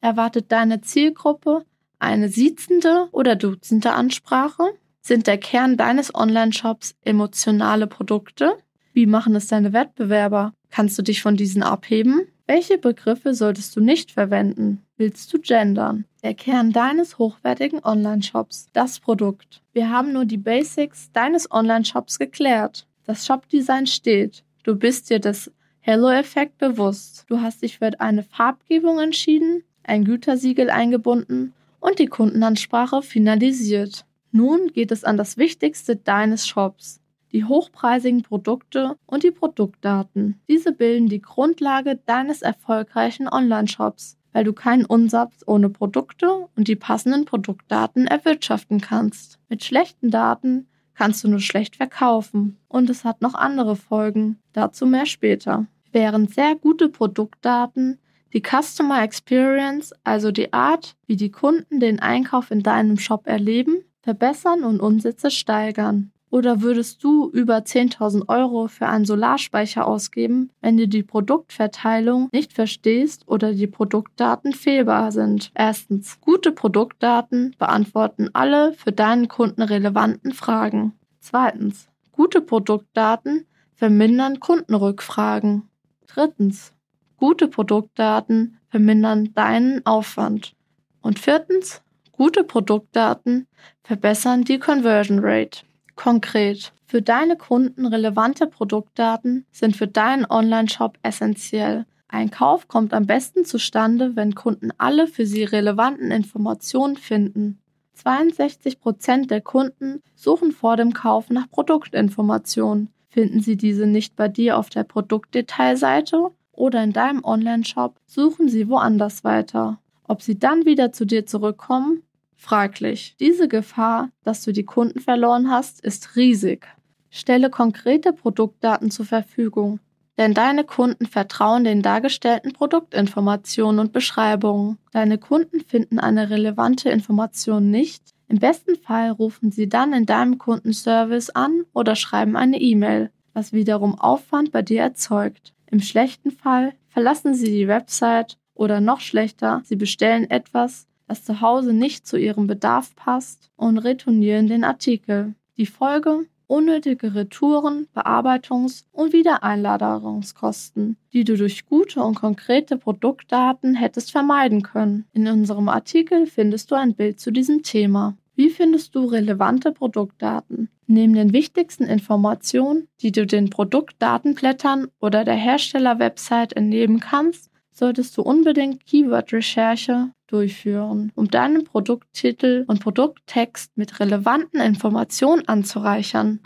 Erwartet 0.00 0.50
deine 0.50 0.80
Zielgruppe 0.80 1.64
eine 1.98 2.28
siezende 2.28 3.08
oder 3.12 3.36
duzende 3.36 3.92
Ansprache? 3.92 4.62
Sind 5.06 5.26
der 5.26 5.36
Kern 5.36 5.76
deines 5.76 6.14
Online-Shops 6.14 6.94
emotionale 7.04 7.86
Produkte? 7.86 8.56
Wie 8.94 9.04
machen 9.04 9.36
es 9.36 9.48
deine 9.48 9.74
Wettbewerber? 9.74 10.54
Kannst 10.70 10.98
du 10.98 11.02
dich 11.02 11.20
von 11.20 11.36
diesen 11.36 11.62
abheben? 11.62 12.22
Welche 12.46 12.78
Begriffe 12.78 13.34
solltest 13.34 13.76
du 13.76 13.82
nicht 13.82 14.12
verwenden? 14.12 14.80
Willst 14.96 15.30
du 15.30 15.38
gendern? 15.38 16.06
Der 16.22 16.32
Kern 16.32 16.72
deines 16.72 17.18
hochwertigen 17.18 17.84
Online-Shops, 17.84 18.68
das 18.72 18.98
Produkt. 18.98 19.60
Wir 19.74 19.90
haben 19.90 20.14
nur 20.14 20.24
die 20.24 20.38
Basics 20.38 21.12
deines 21.12 21.50
Online-Shops 21.50 22.18
geklärt. 22.18 22.86
Das 23.04 23.26
Shop-Design 23.26 23.86
steht. 23.86 24.42
Du 24.62 24.74
bist 24.74 25.10
dir 25.10 25.18
des 25.18 25.52
Hello-Effekt 25.80 26.56
bewusst. 26.56 27.26
Du 27.28 27.42
hast 27.42 27.60
dich 27.60 27.76
für 27.76 28.00
eine 28.00 28.22
Farbgebung 28.22 29.00
entschieden, 29.00 29.64
ein 29.82 30.06
Gütersiegel 30.06 30.70
eingebunden 30.70 31.52
und 31.78 31.98
die 31.98 32.06
Kundenansprache 32.06 33.02
finalisiert. 33.02 34.06
Nun 34.36 34.66
geht 34.72 34.90
es 34.90 35.04
an 35.04 35.16
das 35.16 35.36
Wichtigste 35.36 35.94
deines 35.94 36.44
Shops, 36.48 37.00
die 37.30 37.44
hochpreisigen 37.44 38.22
Produkte 38.22 38.96
und 39.06 39.22
die 39.22 39.30
Produktdaten. 39.30 40.40
Diese 40.48 40.72
bilden 40.72 41.08
die 41.08 41.22
Grundlage 41.22 42.00
deines 42.04 42.42
erfolgreichen 42.42 43.28
Online-Shops, 43.28 44.18
weil 44.32 44.42
du 44.42 44.52
keinen 44.52 44.86
Umsatz 44.86 45.44
ohne 45.46 45.70
Produkte 45.70 46.48
und 46.56 46.66
die 46.66 46.74
passenden 46.74 47.26
Produktdaten 47.26 48.08
erwirtschaften 48.08 48.80
kannst. 48.80 49.38
Mit 49.48 49.62
schlechten 49.62 50.10
Daten 50.10 50.66
kannst 50.94 51.22
du 51.22 51.28
nur 51.28 51.38
schlecht 51.38 51.76
verkaufen 51.76 52.56
und 52.66 52.90
es 52.90 53.04
hat 53.04 53.22
noch 53.22 53.34
andere 53.34 53.76
Folgen, 53.76 54.40
dazu 54.52 54.84
mehr 54.84 55.06
später. 55.06 55.66
Während 55.92 56.34
sehr 56.34 56.56
gute 56.56 56.88
Produktdaten 56.88 58.00
die 58.32 58.42
Customer 58.42 59.00
Experience, 59.00 59.94
also 60.02 60.32
die 60.32 60.52
Art, 60.52 60.96
wie 61.06 61.14
die 61.14 61.30
Kunden 61.30 61.78
den 61.78 62.00
Einkauf 62.00 62.50
in 62.50 62.64
deinem 62.64 62.98
Shop 62.98 63.28
erleben, 63.28 63.84
verbessern 64.04 64.64
und 64.64 64.80
Umsätze 64.80 65.30
steigern? 65.30 66.12
Oder 66.30 66.62
würdest 66.62 67.02
du 67.04 67.30
über 67.30 67.58
10.000 67.58 68.28
Euro 68.28 68.66
für 68.66 68.86
einen 68.86 69.04
Solarspeicher 69.04 69.86
ausgeben, 69.86 70.50
wenn 70.60 70.76
du 70.76 70.88
die 70.88 71.04
Produktverteilung 71.04 72.28
nicht 72.32 72.52
verstehst 72.52 73.22
oder 73.28 73.54
die 73.54 73.68
Produktdaten 73.68 74.52
fehlbar 74.52 75.12
sind? 75.12 75.52
Erstens, 75.54 76.20
gute 76.20 76.52
Produktdaten 76.52 77.54
beantworten 77.56 78.30
alle 78.32 78.72
für 78.72 78.92
deinen 78.92 79.28
Kunden 79.28 79.62
relevanten 79.62 80.32
Fragen. 80.32 80.92
Zweitens, 81.20 81.88
gute 82.10 82.40
Produktdaten 82.40 83.46
vermindern 83.74 84.40
Kundenrückfragen. 84.40 85.68
Drittens, 86.08 86.72
gute 87.16 87.46
Produktdaten 87.46 88.58
vermindern 88.70 89.32
deinen 89.34 89.86
Aufwand. 89.86 90.56
Und 91.00 91.20
viertens, 91.20 91.83
Gute 92.16 92.44
Produktdaten 92.44 93.48
verbessern 93.82 94.44
die 94.44 94.60
Conversion 94.60 95.18
Rate. 95.20 95.62
Konkret. 95.96 96.72
Für 96.86 97.02
deine 97.02 97.36
Kunden 97.36 97.86
relevante 97.86 98.46
Produktdaten 98.46 99.46
sind 99.50 99.76
für 99.76 99.88
deinen 99.88 100.24
Online-Shop 100.24 100.96
essentiell. 101.02 101.86
Ein 102.06 102.30
Kauf 102.30 102.68
kommt 102.68 102.94
am 102.94 103.06
besten 103.06 103.44
zustande, 103.44 104.14
wenn 104.14 104.36
Kunden 104.36 104.70
alle 104.78 105.08
für 105.08 105.26
sie 105.26 105.42
relevanten 105.42 106.12
Informationen 106.12 106.96
finden. 106.96 107.58
62% 108.00 109.26
der 109.26 109.40
Kunden 109.40 110.00
suchen 110.14 110.52
vor 110.52 110.76
dem 110.76 110.92
Kauf 110.92 111.30
nach 111.30 111.50
Produktinformationen. 111.50 112.90
Finden 113.08 113.40
sie 113.40 113.56
diese 113.56 113.86
nicht 113.86 114.14
bei 114.14 114.28
dir 114.28 114.58
auf 114.58 114.70
der 114.70 114.84
Produktdetailseite 114.84 116.30
oder 116.52 116.84
in 116.84 116.92
deinem 116.92 117.24
Online-Shop, 117.24 117.96
suchen 118.06 118.48
sie 118.48 118.68
woanders 118.68 119.24
weiter. 119.24 119.80
Ob 120.06 120.22
sie 120.22 120.38
dann 120.38 120.66
wieder 120.66 120.92
zu 120.92 121.04
dir 121.04 121.26
zurückkommen? 121.26 122.02
Fraglich. 122.36 123.16
Diese 123.20 123.48
Gefahr, 123.48 124.10
dass 124.22 124.44
du 124.44 124.52
die 124.52 124.64
Kunden 124.64 125.00
verloren 125.00 125.50
hast, 125.50 125.80
ist 125.80 126.16
riesig. 126.16 126.66
Stelle 127.10 127.48
konkrete 127.48 128.12
Produktdaten 128.12 128.90
zur 128.90 129.06
Verfügung, 129.06 129.80
denn 130.18 130.34
deine 130.34 130.64
Kunden 130.64 131.06
vertrauen 131.06 131.64
den 131.64 131.80
dargestellten 131.80 132.52
Produktinformationen 132.52 133.80
und 133.80 133.92
Beschreibungen. 133.92 134.78
Deine 134.92 135.18
Kunden 135.18 135.60
finden 135.60 135.98
eine 135.98 136.30
relevante 136.30 136.90
Information 136.90 137.70
nicht. 137.70 138.10
Im 138.28 138.38
besten 138.38 138.76
Fall 138.76 139.10
rufen 139.10 139.50
sie 139.50 139.68
dann 139.68 139.92
in 139.92 140.06
deinem 140.06 140.38
Kundenservice 140.38 141.30
an 141.30 141.62
oder 141.72 141.94
schreiben 141.94 142.36
eine 142.36 142.60
E-Mail, 142.60 143.10
was 143.32 143.52
wiederum 143.52 143.98
Aufwand 143.98 144.52
bei 144.52 144.62
dir 144.62 144.82
erzeugt. 144.82 145.54
Im 145.70 145.80
schlechten 145.80 146.30
Fall 146.30 146.74
verlassen 146.88 147.34
sie 147.34 147.50
die 147.50 147.68
Website 147.68 148.38
oder 148.54 148.80
noch 148.80 149.00
schlechter, 149.00 149.62
sie 149.64 149.76
bestellen 149.76 150.30
etwas, 150.30 150.86
das 151.06 151.24
zu 151.24 151.40
Hause 151.40 151.72
nicht 151.72 152.06
zu 152.06 152.16
ihrem 152.16 152.46
Bedarf 152.46 152.94
passt 152.96 153.50
und 153.56 153.78
retournieren 153.78 154.46
den 154.46 154.64
Artikel. 154.64 155.34
Die 155.56 155.66
Folge? 155.66 156.26
Unnötige 156.46 157.14
Retouren, 157.14 157.86
Bearbeitungs- 157.94 158.84
und 158.92 159.14
Wiedereinladerungskosten, 159.14 160.98
die 161.12 161.24
du 161.24 161.38
durch 161.38 161.64
gute 161.64 162.02
und 162.02 162.16
konkrete 162.16 162.76
Produktdaten 162.76 163.74
hättest 163.74 164.12
vermeiden 164.12 164.62
können. 164.62 165.06
In 165.14 165.26
unserem 165.26 165.70
Artikel 165.70 166.26
findest 166.26 166.70
du 166.70 166.74
ein 166.74 166.94
Bild 166.94 167.18
zu 167.18 167.30
diesem 167.30 167.62
Thema. 167.62 168.14
Wie 168.36 168.50
findest 168.50 168.94
du 168.94 169.06
relevante 169.06 169.72
Produktdaten? 169.72 170.68
Neben 170.86 171.14
den 171.14 171.32
wichtigsten 171.32 171.84
Informationen, 171.84 172.88
die 173.00 173.10
du 173.10 173.26
den 173.26 173.48
Produktdatenblättern 173.48 174.88
oder 175.00 175.24
der 175.24 175.36
Herstellerwebsite 175.36 176.56
entnehmen 176.56 177.00
kannst, 177.00 177.50
solltest 177.74 178.16
du 178.16 178.22
unbedingt 178.22 178.86
Keyword-Recherche 178.86 180.12
durchführen, 180.28 181.12
um 181.14 181.28
deinen 181.28 181.64
Produkttitel 181.64 182.64
und 182.68 182.80
Produkttext 182.80 183.76
mit 183.76 184.00
relevanten 184.00 184.60
Informationen 184.60 185.46
anzureichern. 185.46 186.40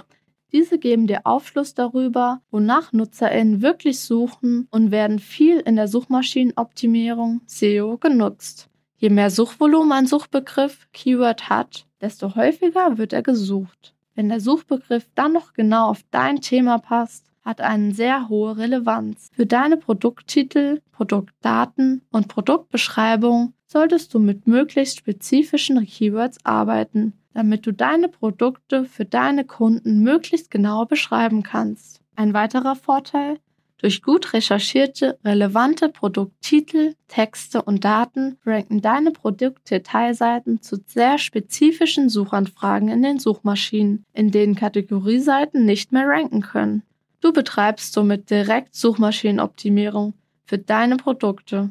Diese 0.51 0.79
geben 0.79 1.07
dir 1.07 1.27
Aufschluss 1.27 1.75
darüber, 1.75 2.41
wonach 2.51 2.93
NutzerInnen 2.93 3.61
wirklich 3.61 4.01
suchen 4.01 4.67
und 4.71 4.91
werden 4.91 5.19
viel 5.19 5.61
in 5.61 5.77
der 5.77 5.89
Suchmaschinenoptimierung 5.89 7.43
SEO 7.45 7.99
genutzt. 7.99 8.71
Je 8.97 9.11
mehr 9.11 9.31
Suchvolumen 9.31 9.93
ein 9.93 10.07
Suchbegriff 10.07 10.89
Keyword 10.93 11.51
hat, 11.51 11.87
desto 12.01 12.35
häufiger 12.35 12.97
wird 12.97 13.13
er 13.13 13.23
gesucht. 13.23 13.95
Wenn 14.15 14.31
der 14.31 14.41
Suchbegriff 14.41 15.07
dann 15.15 15.35
noch 15.35 15.53
genau 15.53 15.91
auf 15.91 16.01
dein 16.11 16.41
Thema 16.41 16.79
passt, 16.79 17.27
hat 17.49 17.62
eine 17.62 17.95
sehr 17.95 18.28
hohe 18.28 18.59
Relevanz. 18.59 19.31
Für 19.33 19.47
deine 19.47 19.78
Produkttitel, 19.78 20.83
Produktdaten 20.93 22.02
und 22.12 22.28
Produktbeschreibung 22.28 23.55
solltest 23.67 24.12
du 24.12 24.19
mit 24.19 24.47
möglichst 24.47 24.99
spezifischen 24.99 25.83
Keywords 25.87 26.45
arbeiten, 26.45 27.14
damit 27.33 27.67
du 27.67 27.73
deine 27.73 28.09
Produkte 28.09 28.85
für 28.85 29.07
deine 29.07 29.47
Kunden 29.47 30.02
möglichst 30.02 30.50
genau 30.50 30.85
beschreiben 30.85 31.43
kannst. 31.43 32.02
Ein 32.17 32.35
weiterer 32.35 32.76
Vorteil, 32.76 33.38
durch 33.78 34.02
gut 34.02 34.35
recherchierte, 34.35 35.19
relevante 35.25 35.88
Produkttitel, 35.88 36.97
Texte 37.07 37.62
und 37.62 37.83
Daten 37.83 38.37
ranken 38.45 38.83
deine 38.83 39.11
Produktdetailseiten 39.11 40.61
zu 40.61 40.83
sehr 40.85 41.17
spezifischen 41.17 42.11
Suchanfragen 42.11 42.90
in 42.90 43.02
den 43.02 43.19
Suchmaschinen, 43.19 44.05
in 44.12 44.33
denen 44.33 44.55
Kategorieseiten 44.55 45.64
nicht 45.64 45.93
mehr 45.93 46.07
ranken 46.07 46.43
können. 46.43 46.83
Du 47.21 47.33
betreibst 47.33 47.93
somit 47.93 48.31
direkt 48.31 48.75
Suchmaschinenoptimierung 48.75 50.15
für 50.45 50.59
deine 50.59 50.97
Produkte. 50.97 51.71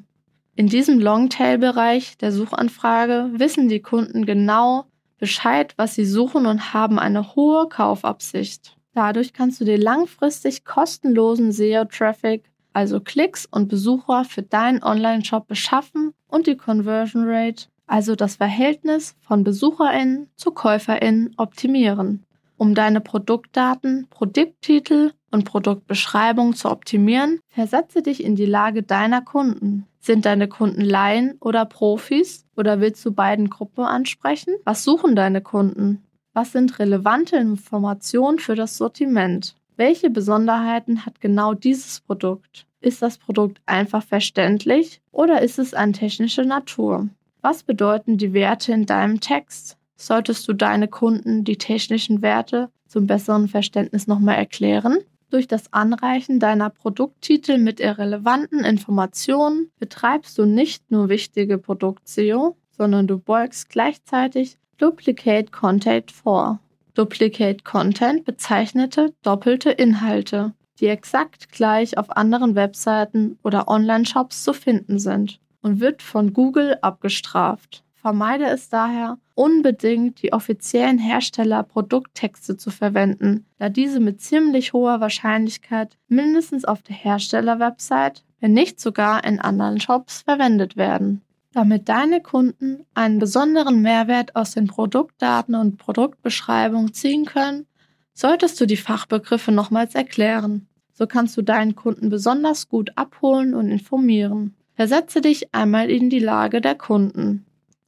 In 0.56 0.68
diesem 0.68 1.00
Longtail-Bereich 1.00 2.18
der 2.18 2.32
Suchanfrage 2.32 3.32
wissen 3.34 3.70
die 3.70 3.82
Kunden 3.82 4.26
genau 4.26 4.86
Bescheid, 5.18 5.74
was 5.78 5.96
sie 5.96 6.06
suchen 6.06 6.46
und 6.46 6.74
haben 6.74 7.00
eine 7.00 7.36
hohe 7.36 7.68
Kaufabsicht. 7.70 8.76
Dadurch 8.94 9.34
kannst 9.34 9.62
du 9.62 9.66
dir 9.66 9.78
langfristig 9.78 10.66
kostenlosen 10.66 11.52
SEO-Traffic, 11.52 12.50
also 12.74 13.00
Klicks 13.00 13.46
und 13.46 13.68
Besucher 13.68 14.26
für 14.26 14.44
deinen 14.44 14.84
Online-Shop 14.84 15.48
beschaffen 15.48 16.14
und 16.28 16.48
die 16.48 16.58
Conversion 16.58 17.24
Rate 17.26 17.68
also 17.88 18.16
das 18.16 18.36
Verhältnis 18.36 19.16
von 19.22 19.44
BesucherInnen 19.44 20.30
zu 20.36 20.52
KäuferInnen 20.52 21.34
optimieren. 21.38 22.26
Um 22.58 22.76
deine 22.76 23.02
Produktdaten, 23.02 24.08
Produkttitel 24.10 25.14
und 25.32 25.46
Produktbeschreibung 25.46 26.56
zu 26.56 26.70
optimieren, 26.70 27.40
versetze 27.48 28.02
dich 28.02 28.24
in 28.24 28.36
die 28.36 28.46
Lage 28.46 28.84
deiner 28.84 29.22
Kunden. 29.22 29.86
Sind 30.00 30.26
deine 30.26 30.48
Kunden 30.48 30.82
Laien 30.82 31.38
oder 31.40 31.66
Profis 31.66 32.46
oder 32.56 32.80
willst 32.80 33.06
du 33.06 33.12
beiden 33.12 33.50
Gruppen 33.50 33.84
ansprechen? 33.84 34.56
Was 34.64 34.84
suchen 34.84 35.16
deine 35.16 35.42
Kunden? 35.42 36.04
Was 36.34 36.52
sind 36.52 36.80
relevante 36.80 37.36
Informationen 37.36 38.40
für 38.40 38.56
das 38.56 38.78
Sortiment? 38.78 39.56
Welche 39.76 40.10
Besonderheiten 40.10 41.06
hat 41.06 41.20
genau 41.20 41.54
dieses 41.54 42.00
Produkt? 42.02 42.66
Ist 42.80 43.02
das 43.02 43.18
Produkt 43.18 43.60
einfach 43.66 44.04
verständlich 44.04 45.02
oder 45.12 45.42
ist 45.42 45.60
es 45.60 45.74
an 45.74 45.94
technische 45.94 46.44
Natur? 46.44 47.10
Was 47.42 47.64
bedeuten 47.64 48.18
die 48.18 48.34
Werte 48.34 48.72
in 48.72 48.86
deinem 48.86 49.20
Text? 49.20 49.78
Solltest 49.96 50.48
du 50.48 50.54
deine 50.54 50.88
Kunden 50.88 51.44
die 51.44 51.58
technischen 51.58 52.22
Werte 52.22 52.70
zum 52.88 53.08
besseren 53.08 53.48
Verständnis 53.48 54.08
nochmal 54.08 54.36
erklären? 54.36 55.00
Durch 55.30 55.48
das 55.48 55.74
Anreichen 55.74 56.40
deiner 56.40 56.70
Produkttitel 56.70 57.58
mit 57.58 57.82
irrelevanten 57.82 58.64
Informationen 58.64 59.72
betreibst 59.78 60.38
du 60.38 60.46
nicht 60.46 60.90
nur 60.90 61.10
wichtige 61.10 61.58
Produkt-SEO, 61.58 62.56
sondern 62.72 63.08
du 63.08 63.18
beugst 63.20 63.70
gleichzeitig 63.70 64.58
Duplicate 64.78 65.52
Content 65.52 66.12
vor. 66.12 66.60
Duplicate 66.94 67.64
Content 67.64 68.24
bezeichnete 68.24 69.14
doppelte 69.22 69.72
Inhalte, 69.72 70.54
die 70.80 70.88
exakt 70.88 71.52
gleich 71.52 71.98
auf 71.98 72.16
anderen 72.16 72.56
Webseiten 72.56 73.38
oder 73.44 73.68
Online-Shops 73.68 74.44
zu 74.44 74.54
finden 74.54 74.98
sind 74.98 75.40
und 75.62 75.82
wird 75.82 76.02
von 76.02 76.32
Google 76.32 76.78
abgestraft. 76.82 77.84
Vermeide 77.96 78.46
es 78.46 78.70
daher, 78.70 79.18
unbedingt 79.38 80.24
die 80.24 80.34
offiziellen 80.34 80.98
Hersteller-Produkttexte 80.98 82.58
zu 82.58 82.72
verwenden, 82.72 83.46
da 83.60 83.70
diese 83.70 84.00
mit 84.00 84.20
ziemlich 84.20 84.74
hoher 84.74 85.00
Wahrscheinlichkeit 85.00 85.96
mindestens 86.08 86.66
auf 86.66 86.82
der 86.82 86.96
Hersteller-Website, 86.96 88.24
wenn 88.40 88.54
nicht 88.54 88.80
sogar 88.80 89.24
in 89.24 89.40
anderen 89.40 89.80
Shops 89.80 90.24
verwendet 90.24 90.76
werden. 90.76 91.22
Damit 91.54 91.88
deine 91.88 92.22
Kunden 92.22 92.86
einen 92.94 93.20
besonderen 93.20 93.82
Mehrwert 93.82 94.36
aus 94.36 94.52
den 94.52 94.68
Produktdaten 94.68 95.56
und 95.56 95.78
Produktbeschreibungen 95.78 96.94
ziehen 96.94 97.26
können, 97.26 97.68
solltest 98.14 98.60
du 98.60 98.66
die 98.66 98.78
Fachbegriffe 98.78 99.52
nochmals 99.52 99.94
erklären. 99.94 100.68
So 100.94 101.06
kannst 101.06 101.38
du 101.38 101.44
deinen 101.44 101.76
Kunden 101.76 102.10
besonders 102.10 102.70
gut 102.70 102.92
abholen 102.96 103.54
und 103.54 103.70
informieren. 103.70 104.56
Versetze 104.74 105.22
dich 105.22 105.54
einmal 105.54 105.90
in 105.90 106.10
die 106.10 106.20
Lage 106.20 106.62
der 106.62 106.76
Kunden. 106.76 107.47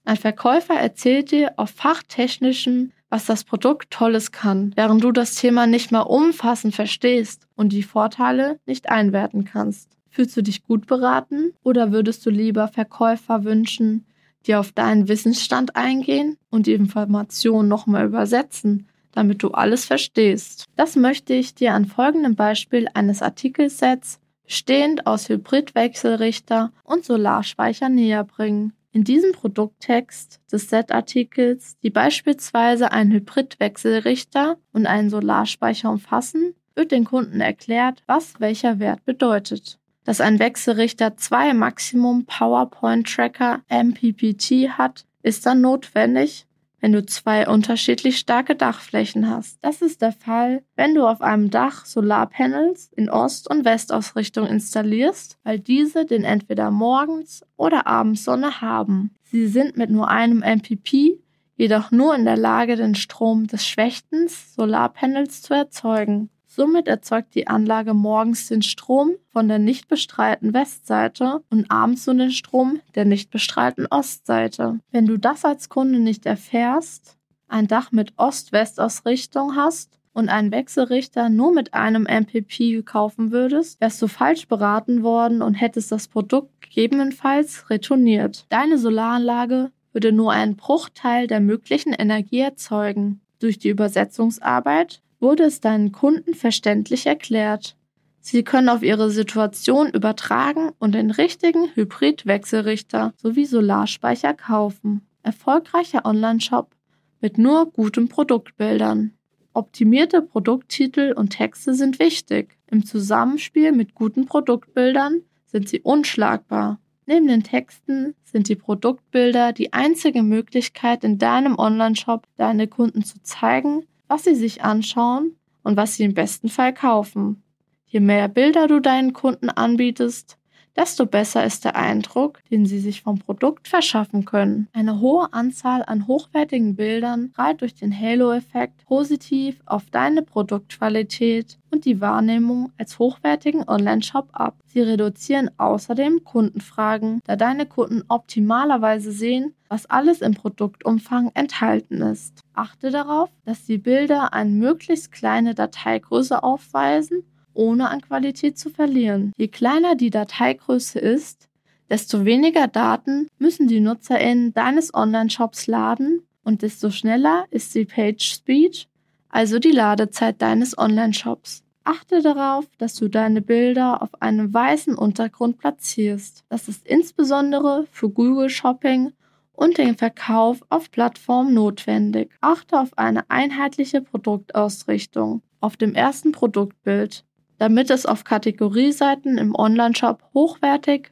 Ein 0.10 0.18
Verkäufer 0.18 0.74
erzählt 0.74 1.30
dir 1.30 1.54
auf 1.58 1.70
fachtechnischem, 1.70 2.94
was 3.12 3.28
das 3.28 3.44
Produkt 3.44 3.92
Tolles 3.92 4.32
kann, 4.32 4.72
während 4.75 5.04
du 5.04 5.12
das 5.12 5.36
Thema 5.36 5.68
nicht 5.68 5.92
mal 5.92 6.01
umfassend 6.01 6.74
verstehst 6.74 7.46
und 7.56 7.74
die 7.74 7.84
Vorteile 7.84 8.60
nicht 8.66 8.89
einwerten 8.89 9.46
kannst. 9.46 9.92
Fühlst 10.10 10.36
du 10.36 10.42
dich 10.42 10.63
gut 10.63 10.88
beraten 10.88 11.54
oder 11.63 11.92
würdest 11.92 12.25
du 12.25 12.32
lieber 12.32 12.70
Verkäufer 12.70 13.44
wünschen, 13.44 14.08
die 14.48 14.56
auf 14.56 14.72
deinen 14.72 15.08
Wissensstand 15.08 15.75
eingehen 15.75 16.38
und 16.50 16.66
die 16.66 16.74
Informationen 16.74 17.70
nochmal 17.70 18.08
übersetzen, 18.08 18.88
damit 19.12 19.44
du 19.44 19.51
alles 19.51 19.86
verstehst? 19.86 20.66
Das 20.75 20.96
möchte 20.96 21.36
ich 21.36 21.54
dir 21.54 21.75
an 21.75 21.86
folgendem 21.86 22.34
Beispiel 22.34 22.88
eines 22.96 23.22
Artikelsets 23.22 24.20
bestehend 24.44 25.06
aus 25.06 25.30
Hybridwechselrichter 25.30 26.72
und 26.84 27.06
Solarspeicher 27.06 27.89
näher 27.89 28.24
bringen. 28.24 28.74
In 28.91 29.03
diesem 29.03 29.34
Produkttext 29.34 30.41
des 30.51 30.69
Set-Artikels, 30.69 31.77
die 31.84 31.91
beispielsweise 31.91 32.91
einen 32.91 33.12
Hybridwechselrichter 33.12 34.58
und 34.74 34.88
einen 34.88 35.12
Solarspeicher 35.12 35.91
umfassen, 35.91 36.55
wird 36.74 36.91
den 36.91 37.05
Kunden 37.05 37.39
erklärt, 37.39 38.01
was 38.08 38.39
welcher 38.39 38.79
Wert 38.79 39.05
bedeutet. 39.05 39.77
Dass 40.05 40.22
ein 40.22 40.39
Wechselrichter 40.39 41.17
zwei 41.17 41.53
Maximum 41.53 42.25
PowerPoint 42.25 43.08
Tracker 43.08 43.62
MPPT 43.69 44.69
hat, 44.77 45.05
ist 45.22 45.46
dann 45.46 45.62
notwendig, 45.62 46.48
wenn 46.79 46.91
du 46.91 47.05
zwei 47.05 47.48
unterschiedlich 47.48 48.17
starke 48.17 48.55
Dachflächen 48.55 49.29
hast. 49.29 49.57
Das 49.63 49.81
ist 49.81 50.01
der 50.01 50.12
Fall, 50.12 50.63
wenn 50.75 50.96
du 50.96 51.07
auf 51.07 51.22
einem 51.22 51.50
Dach 51.50 51.85
Solarpanels 51.85 52.92
in 52.96 53.09
Ost- 53.09 53.50
und 53.50 53.65
Westausrichtung 53.65 54.48
installierst, 54.48 55.37
weil 55.44 55.59
diese 55.59 56.05
den 56.05 56.24
entweder 56.24 56.72
morgens 56.72 57.44
oder 57.57 57.87
abends 57.87 58.24
Sonne 58.24 58.61
haben. 58.61 59.15
Sie 59.24 59.48
sind 59.48 59.77
mit 59.77 59.89
nur 59.89 60.09
einem 60.09 60.39
MPP 60.39 61.20
jedoch 61.59 61.92
nur 61.92 62.15
in 62.15 62.24
der 62.24 62.37
Lage, 62.37 62.77
den 62.77 62.96
Strom 62.96 63.46
des 63.46 63.68
Schwächtens 63.68 64.55
Solarpanels 64.55 65.42
zu 65.42 65.53
erzeugen. 65.53 66.29
Somit 66.59 66.89
erzeugt 66.89 67.35
die 67.35 67.48
Anlage 67.48 67.93
morgens 67.93 68.50
den 68.50 68.61
Strom 68.61 69.11
von 69.31 69.48
der 69.48 69.59
nicht 69.59 69.87
bestrahlten 69.87 70.53
Westseite 70.53 71.41
und 71.50 71.72
abends 71.72 72.05
nur 72.05 72.17
den 72.17 72.31
Strom 72.31 72.81
der 72.95 73.05
nicht 73.05 73.31
bestrahlten 73.31 73.87
Ostseite. 73.89 74.81
Wenn 74.91 75.05
du 75.05 75.15
das 75.15 75.45
als 75.45 75.69
Kunde 75.69 76.00
nicht 76.00 76.25
erfährst, 76.25 77.15
ein 77.48 77.67
Dach 77.67 77.93
mit 77.93 78.11
Ost-West-Ausrichtung 78.17 79.55
hast 79.55 80.01
und 80.11 80.27
einen 80.27 80.51
Wechselrichter 80.51 81.29
nur 81.29 81.53
mit 81.53 81.74
einem 81.74 82.03
MPP 82.03 82.85
kaufen 82.85 83.31
würdest, 83.31 83.79
wärst 83.79 84.01
du 84.01 84.07
falsch 84.07 84.50
beraten 84.50 85.01
worden 85.01 85.41
und 85.41 85.53
hättest 85.53 85.93
das 85.93 86.09
Produkt 86.09 86.59
gegebenenfalls 86.59 87.69
retourniert. 87.69 88.45
Deine 88.50 88.77
Solaranlage 88.77 89.72
würde 89.93 90.11
nur 90.11 90.33
einen 90.33 90.57
Bruchteil 90.57 91.27
der 91.27 91.39
möglichen 91.39 91.93
Energie 91.93 92.41
erzeugen. 92.41 93.22
Durch 93.39 93.59
die 93.59 93.69
Übersetzungsarbeit 93.69 95.01
wurde 95.20 95.44
es 95.44 95.62
deinen 95.62 95.92
Kunden 95.92 96.34
verständlich 96.34 97.05
erklärt. 97.05 97.75
Sie 98.20 98.44
können 98.44 98.70
auf 98.70 98.84
ihre 98.84 99.10
Situation 99.12 99.90
übertragen 99.90 100.72
und 100.79 100.94
den 100.94 101.12
richtigen 101.12 101.70
Hybrid-Wechselrichter 101.74 103.14
sowie 103.18 103.46
Solarspeicher 103.46 104.34
kaufen. 104.34 105.01
Erfolgreicher 105.24 106.05
Online-Shop 106.05 106.75
mit 107.22 107.38
nur 107.38 107.72
guten 107.72 108.08
Produktbildern. 108.08 109.14
Optimierte 109.53 110.22
Produkttitel 110.22 111.14
und 111.16 111.32
Texte 111.32 111.74
sind 111.74 112.00
wichtig. 112.00 112.58
Im 112.68 112.86
Zusammenspiel 112.86 113.72
mit 113.72 113.96
guten 113.96 114.25
Produktbildern 114.25 115.22
sind 115.46 115.68
sie 115.68 115.82
unschlagbar. 115.82 116.79
Neben 117.05 117.27
den 117.27 117.44
Texten 117.44 118.14
sind 118.24 118.48
die 118.50 118.55
Produktbilder 118.55 119.51
die 119.51 119.74
einzige 119.74 120.22
Möglichkeit, 120.22 121.03
in 121.03 121.18
deinem 121.18 121.58
Online-Shop 121.58 122.27
deine 122.38 122.68
Kunden 122.68 123.03
zu 123.03 123.22
zeigen, 123.24 123.88
was 124.09 124.25
sie 124.25 124.35
sich 124.35 124.63
anschauen 124.63 125.37
und 125.63 125.77
was 125.77 125.95
sie 125.95 126.03
im 126.03 126.13
besten 126.13 126.50
Fall 126.50 126.74
kaufen. 126.74 127.43
Je 127.85 128.00
mehr 128.01 128.27
Bilder 128.27 128.67
du 128.67 128.81
deinen 128.81 129.13
Kunden 129.13 129.50
anbietest, 129.50 130.39
desto 130.79 131.05
besser 131.05 131.46
ist 131.46 131.65
der 131.65 131.75
Eindruck, 131.75 132.39
den 132.50 132.65
sie 132.65 132.79
sich 132.79 133.01
vom 133.01 133.20
Produkt 133.20 133.68
verschaffen 133.68 134.24
können. 134.24 134.70
Eine 134.72 135.01
hohe 135.01 135.33
Anzahl 135.33 135.83
an 135.85 136.07
hochwertigen 136.07 136.77
Bildern 136.77 137.31
strahlt 137.33 137.59
durch 137.59 137.75
den 137.75 137.98
Halo-Effekt 137.98 138.85
positiv 138.85 139.61
auf 139.65 139.89
deine 139.92 140.22
Produktqualität 140.22 141.59
und 141.70 141.83
die 141.83 142.00
Wahrnehmung 142.00 142.72
als 142.77 142.98
hochwertigen 142.98 143.68
Online-Shop 143.68 144.29
ab. 144.31 144.55
Sie 144.65 144.79
reduzieren 144.79 145.51
außerdem 145.57 146.24
Kundenfragen, 146.24 147.20
da 147.25 147.35
deine 147.35 147.65
Kunden 147.65 148.03
optimalerweise 148.07 149.11
sehen, 149.11 149.53
was 149.68 149.85
alles 149.85 150.22
im 150.22 150.33
Produktumfang 150.33 151.31
enthalten 151.33 152.01
ist. 152.01 152.39
Achte 152.53 152.89
darauf, 152.89 153.29
dass 153.46 153.65
die 153.65 153.77
Bilder 153.77 154.33
eine 154.33 154.50
möglichst 154.50 155.11
kleine 155.11 155.53
Dateigröße 155.55 156.42
aufweisen 156.42 157.24
ohne 157.53 157.90
an 157.90 158.01
Qualität 158.01 158.57
zu 158.57 158.70
verlieren. 158.70 159.33
Je 159.38 159.48
kleiner 159.48 159.96
die 159.96 160.09
Dateigröße 160.09 161.00
ist, 161.00 161.48
desto 161.90 162.25
weniger 162.25 162.68
Daten 162.68 163.27
müssen 163.38 163.68
die 163.68 163.79
NutzerInnen 163.79 164.53
deines 164.53 164.94
Online-Shops 164.94 165.68
laden 165.68 166.22
und 166.44 166.62
desto 166.62 166.90
schneller 166.90 167.46
ist 167.50 167.75
die 167.75 167.85
Page 167.85 168.24
Speed, 168.24 168.88
also 169.29 169.59
die 169.59 169.72
Ladezeit 169.72 170.42
deines 170.42 170.77
Online-Shops. 170.77 171.64
Achte 171.83 172.22
darauf, 172.22 172.66
dass 172.77 172.94
du 172.96 173.07
deine 173.07 173.42
Bilder 173.42 174.01
auf 174.01 174.22
einem 174.22 174.53
weißen 174.53 174.96
Untergrund 174.96 175.57
platzierst. 175.57 176.44
Das 176.50 176.68
ist 176.68 176.85
insbesondere 176.85 177.88
für 177.92 178.09
Google 178.09 178.50
Shopping 178.50 179.12
und 179.53 179.77
den 179.77 179.98
Verkauf 179.98 180.64
auf 180.70 180.92
Plattformen 180.92 181.53
notwendig. 181.53 182.31
Achte 182.42 182.79
auf 182.79 182.98
eine 182.98 183.29
einheitliche 183.29 184.01
Produktausrichtung. 184.01 185.42
Auf 185.62 185.77
dem 185.77 185.96
ersten 185.96 186.31
Produktbild 186.31 187.25
damit 187.59 187.91
es 187.91 188.05
auf 188.05 188.24
Kategorieseiten 188.24 189.37
im 189.37 189.53
Onlineshop 189.53 190.24
hochwertig, 190.33 191.11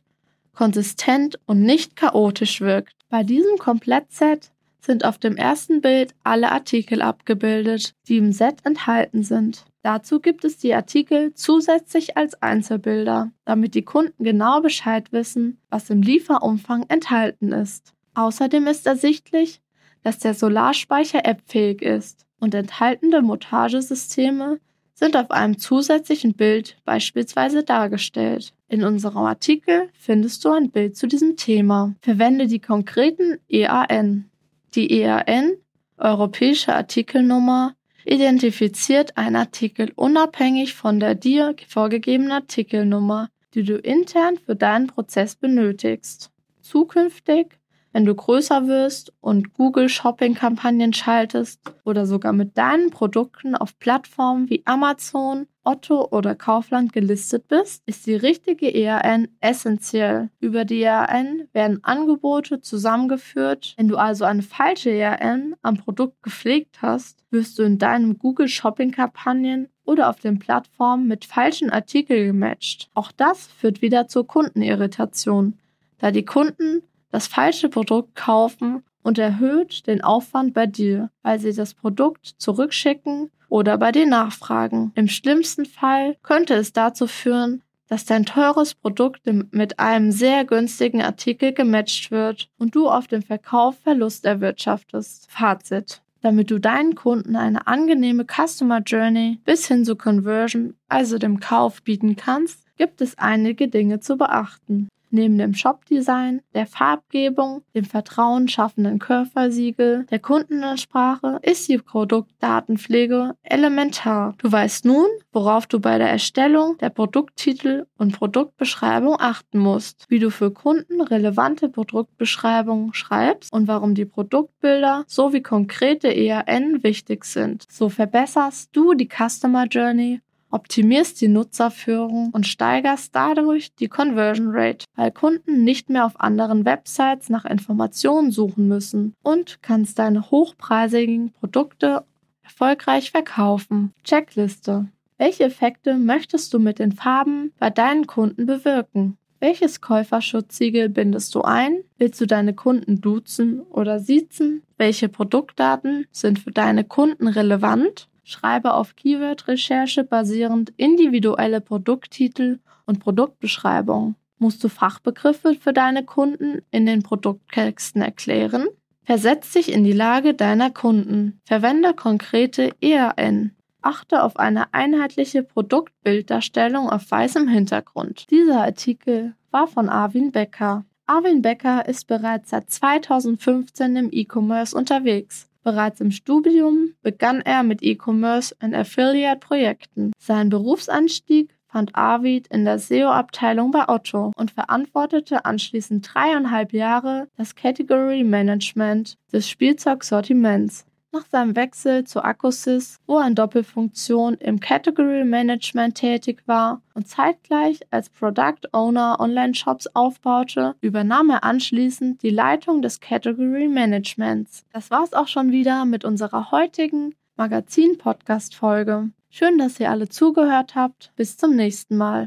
konsistent 0.53 1.39
und 1.45 1.62
nicht 1.62 1.95
chaotisch 1.95 2.62
wirkt. 2.62 2.93
Bei 3.10 3.23
diesem 3.23 3.57
Komplettset 3.60 4.51
sind 4.79 5.05
auf 5.05 5.17
dem 5.17 5.36
ersten 5.36 5.81
Bild 5.81 6.15
alle 6.23 6.51
Artikel 6.51 7.01
abgebildet, 7.01 7.93
die 8.07 8.17
im 8.17 8.31
Set 8.31 8.65
enthalten 8.65 9.21
sind. 9.21 9.65
Dazu 9.83 10.19
gibt 10.19 10.43
es 10.45 10.57
die 10.57 10.73
Artikel 10.73 11.33
zusätzlich 11.33 12.17
als 12.17 12.41
Einzelbilder, 12.41 13.31
damit 13.45 13.75
die 13.75 13.83
Kunden 13.83 14.23
genau 14.23 14.62
Bescheid 14.62 15.12
wissen, 15.12 15.62
was 15.69 15.89
im 15.89 16.01
Lieferumfang 16.01 16.86
enthalten 16.88 17.51
ist. 17.51 17.93
Außerdem 18.15 18.67
ist 18.67 18.88
ersichtlich, 18.88 19.62
dass 20.03 20.19
der 20.19 20.33
Solarspeicher 20.33 21.25
appfähig 21.25 21.81
ist 21.81 22.25
und 22.39 22.55
enthaltene 22.55 23.21
Montagesysteme 23.21 24.60
sind 24.97 25.15
auf 25.15 25.29
einem 25.29 25.60
zusätzlichen 25.60 26.33
Bild 26.33 26.77
beispielsweise 26.83 27.63
dargestellt. 27.63 28.53
In 28.67 28.83
unserem 28.83 29.25
Artikel 29.25 29.89
findest 29.93 30.43
du 30.43 30.51
ein 30.51 30.71
Bild 30.71 30.97
zu 30.97 31.05
diesem 31.05 31.38
Thema. 31.38 31.93
Verwende 32.01 32.47
die 32.47 32.60
konkreten 32.60 33.38
EAN. 33.47 34.31
Die 34.73 34.91
EAN, 35.01 35.53
Europäische 35.97 36.73
Artikelnummer, 36.73 37.75
identifiziert 38.05 39.17
einen 39.17 39.36
Artikel 39.36 39.91
unabhängig 39.95 40.73
von 40.73 40.99
der 40.99 41.13
dir 41.13 41.55
vorgegebenen 41.67 42.31
Artikelnummer, 42.31 43.29
die 43.53 43.63
du 43.63 43.77
intern 43.77 44.38
für 44.43 44.55
deinen 44.55 44.88
Prozess 44.88 45.36
benötigst. 45.36 46.31
Zukünftig 46.62 47.60
wenn 47.93 48.06
du 48.06 48.13
größer 48.13 48.67
wirst 48.67 49.13
und 49.21 49.54
Google 49.54 49.89
Shopping-Kampagnen 49.89 50.93
schaltest 50.93 51.62
oder 51.84 52.06
sogar 52.06 52.34
mit 52.34 52.58
deinen 52.58 52.91
Produkten 52.91 53.56
auf 53.56 53.78
Plattformen 53.80 54.50
wie 54.50 54.62
Amazon, 54.65 55.47
Otto 55.63 56.08
oder 56.12 56.34
Kaufland 56.34 56.93
gelistet 56.93 57.47
bist, 57.50 57.84
ist 57.86 58.06
die 58.06 58.15
richtige 58.15 58.73
EAN 58.73 59.28
essentiell. 59.41 60.30
Über 60.39 60.63
die 60.63 60.82
EAN 60.82 61.47
werden 61.52 61.84
Angebote 61.84 62.62
zusammengeführt. 62.62 63.73
Wenn 63.78 63.89
du 63.89 63.97
also 63.97 64.23
eine 64.23 64.43
falsche 64.43 64.91
EAN 64.91 65.56
am 65.62 65.78
Produkt 65.78 66.23
gepflegt 66.23 66.82
hast, 66.82 67.23
wirst 67.32 67.60
du 67.60 67.63
in 67.63 67.78
deinen 67.78 68.17
Google 68.17 68.47
Shopping-Kampagnen 68.47 69.67
oder 69.84 70.10
auf 70.10 70.19
den 70.19 70.39
Plattformen 70.39 71.08
mit 71.08 71.26
falschen 71.26 71.69
Artikeln 71.69 72.28
gematcht. 72.28 72.89
Auch 72.93 73.12
das 73.12 73.47
führt 73.47 73.82
wieder 73.82 74.08
zur 74.08 74.26
Kundenirritation, 74.26 75.58
da 75.97 76.12
die 76.12 76.26
Kunden 76.26 76.84
das 77.12 77.28
falsche 77.28 77.70
Produkt 77.70 78.15
kaufen 78.15 78.84
und 79.04 79.17
erhöht 79.17 79.88
den 79.88 80.04
Aufwand 80.04 80.54
bei 80.54 80.65
dir, 80.65 81.10
weil 81.22 81.39
sie 81.39 81.54
das 81.54 81.74
Produkt 81.74 82.36
zurückschicken 82.38 83.32
oder 83.50 83.78
bei 83.78 83.91
dir 83.91 84.06
nachfragen. 84.06 84.91
Im 84.96 85.08
schlimmsten 85.08 85.65
Fall 85.65 86.17
könnte 86.24 86.56
es 86.56 86.74
dazu 86.74 87.08
führen, 87.08 87.62
dass 87.88 88.06
dein 88.06 88.26
teures 88.26 88.76
Produkt 88.76 89.22
mit 89.52 89.80
einem 89.80 90.12
sehr 90.12 90.43
günstigen 90.43 91.02
Artikel 91.02 91.54
gematcht 91.54 92.12
wird 92.12 92.50
und 92.58 92.76
du 92.76 92.89
auf 92.89 93.08
dem 93.08 93.22
Verkauf 93.22 93.78
Verlust 93.80 94.26
erwirtschaftest. 94.26 95.32
Fazit. 95.32 96.02
Damit 96.22 96.52
du 96.52 96.60
deinen 96.60 96.96
Kunden 96.96 97.36
eine 97.36 97.67
angenehme 97.67 98.26
Customer 98.26 98.80
Journey 98.80 99.39
bis 99.46 99.67
hin 99.67 99.86
zur 99.86 99.98
Conversion, 99.98 100.74
also 100.89 101.17
dem 101.17 101.39
Kauf, 101.39 101.82
bieten 101.84 102.15
kannst, 102.15 102.65
gibt 102.76 103.02
es 103.02 103.17
einige 103.17 103.67
Dinge 103.67 104.00
zu 104.00 104.17
beachten. 104.17 104.89
Neben 105.10 105.38
dem 105.38 105.54
Shop-Design, 105.54 106.41
der 106.54 106.67
Farbgebung, 106.67 107.63
dem 107.74 107.86
Vertrauen 107.86 108.48
schaffenden 108.48 109.00
Körpersiegel, 109.00 110.06
der 110.10 110.20
Kundenansprache 110.20 111.39
ist 111.41 111.67
die 111.70 111.78
Produktdatenpflege 111.78 113.36
elementar. 113.43 114.36
Du 114.38 114.52
weißt 114.52 114.86
nun, 114.86 115.08
worauf 115.32 115.67
du 115.67 115.80
bei 115.80 115.98
der 115.98 116.10
Erstellung 116.10 116.78
der 116.80 116.89
Produkttitel 116.89 117.86
und 117.98 118.17
Produktbeschreibung 118.17 119.15
achten 119.20 119.60
musst, 119.60 120.06
wie 120.10 120.20
du 120.20 120.30
für 120.30 120.52
Kunden 120.52 121.02
relevante 121.02 121.70
Produktbeschreibungen 121.70 122.93
schreibst 122.93 123.52
und 123.54 123.67
warum 123.67 123.96
die 123.96 124.06
Produktbilder 124.06 125.04
sowie 125.08 125.41
konkrete 125.41 126.13
ERN 126.13 126.84
wichtig 126.84 127.26
sind. 127.26 127.65
So 127.70 127.89
verbesserst 127.89 128.76
du 128.76 128.93
die 128.93 129.10
Customer 129.10 129.65
Journey 129.65 130.22
optimierst 130.51 131.19
die 131.21 131.27
Nutzerführung 131.27 132.29
und 132.31 132.47
steigerst 132.47 133.15
dadurch 133.15 133.73
die 133.75 133.88
Conversion 133.88 134.49
Rate, 134.51 134.86
weil 134.95 135.12
Kunden 135.12 135.63
nicht 135.63 135.89
mehr 135.89 136.05
auf 136.05 136.19
anderen 136.19 136.65
Websites 136.65 137.29
nach 137.29 137.45
Informationen 137.45 138.31
suchen 138.31 138.67
müssen 138.67 139.13
und 139.23 139.62
kannst 139.62 139.99
deine 139.99 140.31
hochpreisigen 140.31 141.31
Produkte 141.33 142.05
erfolgreich 142.43 143.12
verkaufen. 143.12 143.93
Checkliste. 144.03 144.88
Welche 145.17 145.45
Effekte 145.45 145.95
möchtest 145.95 146.53
du 146.53 146.60
mit 146.60 146.79
den 146.79 146.91
Farben 146.91 147.51
bei 147.60 147.69
deinen 147.69 148.07
Kunden 148.07 148.45
bewirken? 148.45 149.17
Welches 149.39 149.81
Käuferschutzsiegel 149.81 150.89
bindest 150.89 151.36
du 151.36 151.41
ein? 151.41 151.83
Willst 151.97 152.19
du 152.19 152.25
deine 152.25 152.53
Kunden 152.53 153.01
duzen 153.01 153.62
oder 153.62 153.99
siezen? 153.99 154.63
Welche 154.77 155.10
Produktdaten 155.10 156.07
sind 156.12 156.39
für 156.39 156.51
deine 156.51 156.83
Kunden 156.83 157.27
relevant? 157.27 158.07
Schreibe 158.28 158.74
auf 158.74 158.98
Keyword-Recherche 158.98 160.04
basierend 160.04 160.74
individuelle 160.76 161.62
Produkttitel 161.62 162.60
und 162.86 163.00
Produktbeschreibungen. 163.00 164.16
Musst 164.38 164.62
du 164.66 164.68
Fachbegriffe 164.68 165.56
für 165.56 165.72
deine 165.72 166.04
Kunden 166.04 166.62
in 166.70 166.86
den 166.86 167.04
Produkttexten 167.04 168.02
erklären? 168.02 168.68
Versetz 169.04 169.54
dich 169.54 169.72
in 169.72 169.86
die 169.86 169.94
Lage 169.94 170.34
deiner 170.34 170.72
Kunden. 170.72 171.40
Verwende 171.46 171.94
konkrete 171.94 172.72
EAN. 172.82 173.56
Achte 173.82 174.22
auf 174.22 174.36
eine 174.36 174.74
einheitliche 174.74 175.42
Produktbilddarstellung 175.44 176.90
auf 176.90 177.10
weißem 177.10 177.48
Hintergrund. 177.48 178.30
Dieser 178.30 178.62
Artikel 178.62 179.36
war 179.52 179.68
von 179.68 179.88
Arvin 179.88 180.34
Becker. 180.34 180.84
Arvin 181.06 181.42
Becker 181.42 181.88
ist 181.88 182.08
bereits 182.08 182.50
seit 182.50 182.70
2015 182.70 183.96
im 183.96 184.10
E-Commerce 184.12 184.76
unterwegs. 184.76 185.46
Bereits 185.67 185.99
im 185.99 186.12
Studium 186.12 186.93
begann 187.01 187.41
er 187.41 187.62
mit 187.62 187.84
E-Commerce 187.84 188.56
und 188.63 188.73
Affiliate-Projekten. 188.73 190.13
Sein 190.17 190.47
Berufsanstieg 190.47 191.53
fand 191.67 191.93
Arvid 191.93 192.47
in 192.47 192.63
der 192.63 192.80
SEO-Abteilung 192.80 193.71
bei 193.71 193.89
Otto 193.89 194.32
und 194.38 194.51
verantwortete 194.51 195.43
anschließend 195.43 196.08
dreieinhalb 196.10 196.71
Jahre 196.71 197.27
das 197.36 197.53
Category 197.56 198.23
Management 198.23 199.17
des 199.34 199.49
Spielzeugsortiments. 199.49 200.86
Nach 201.17 201.25
seinem 201.25 201.56
Wechsel 201.56 202.03
zu 202.03 202.23
Accosys, 202.23 202.99
wo 203.08 203.17
er 203.17 203.25
in 203.25 203.34
Doppelfunktion 203.34 204.36
im 204.36 204.60
Category 204.60 205.23
Management 205.23 205.95
tätig 205.95 206.43
war 206.45 206.84
und 206.93 207.08
zeitgleich 207.08 207.80
als 207.89 208.12
Product 208.12 208.67
Owner 208.71 209.19
Online-Shops 209.19 209.88
aufbaute, 209.95 210.75
übernahm 210.80 211.32
er 211.32 211.43
anschließend 211.43 212.21
die 212.21 212.30
Leitung 212.30 212.84
des 212.84 212.99
Category 212.99 213.67
Managements. 213.67 214.63
Das 214.71 214.91
war's 214.91 215.13
auch 215.13 215.27
schon 215.27 215.51
wieder 215.51 215.86
mit 215.86 216.06
unserer 216.06 216.51
heutigen 216.51 217.15
Magazin-Podcast-Folge. 217.36 219.10
Schön, 219.32 219.58
dass 219.58 219.80
ihr 219.80 219.89
alle 219.89 220.10
zugehört 220.10 220.75
habt. 220.75 221.12
Bis 221.15 221.36
zum 221.36 221.56
nächsten 221.56 221.97
Mal. 221.97 222.25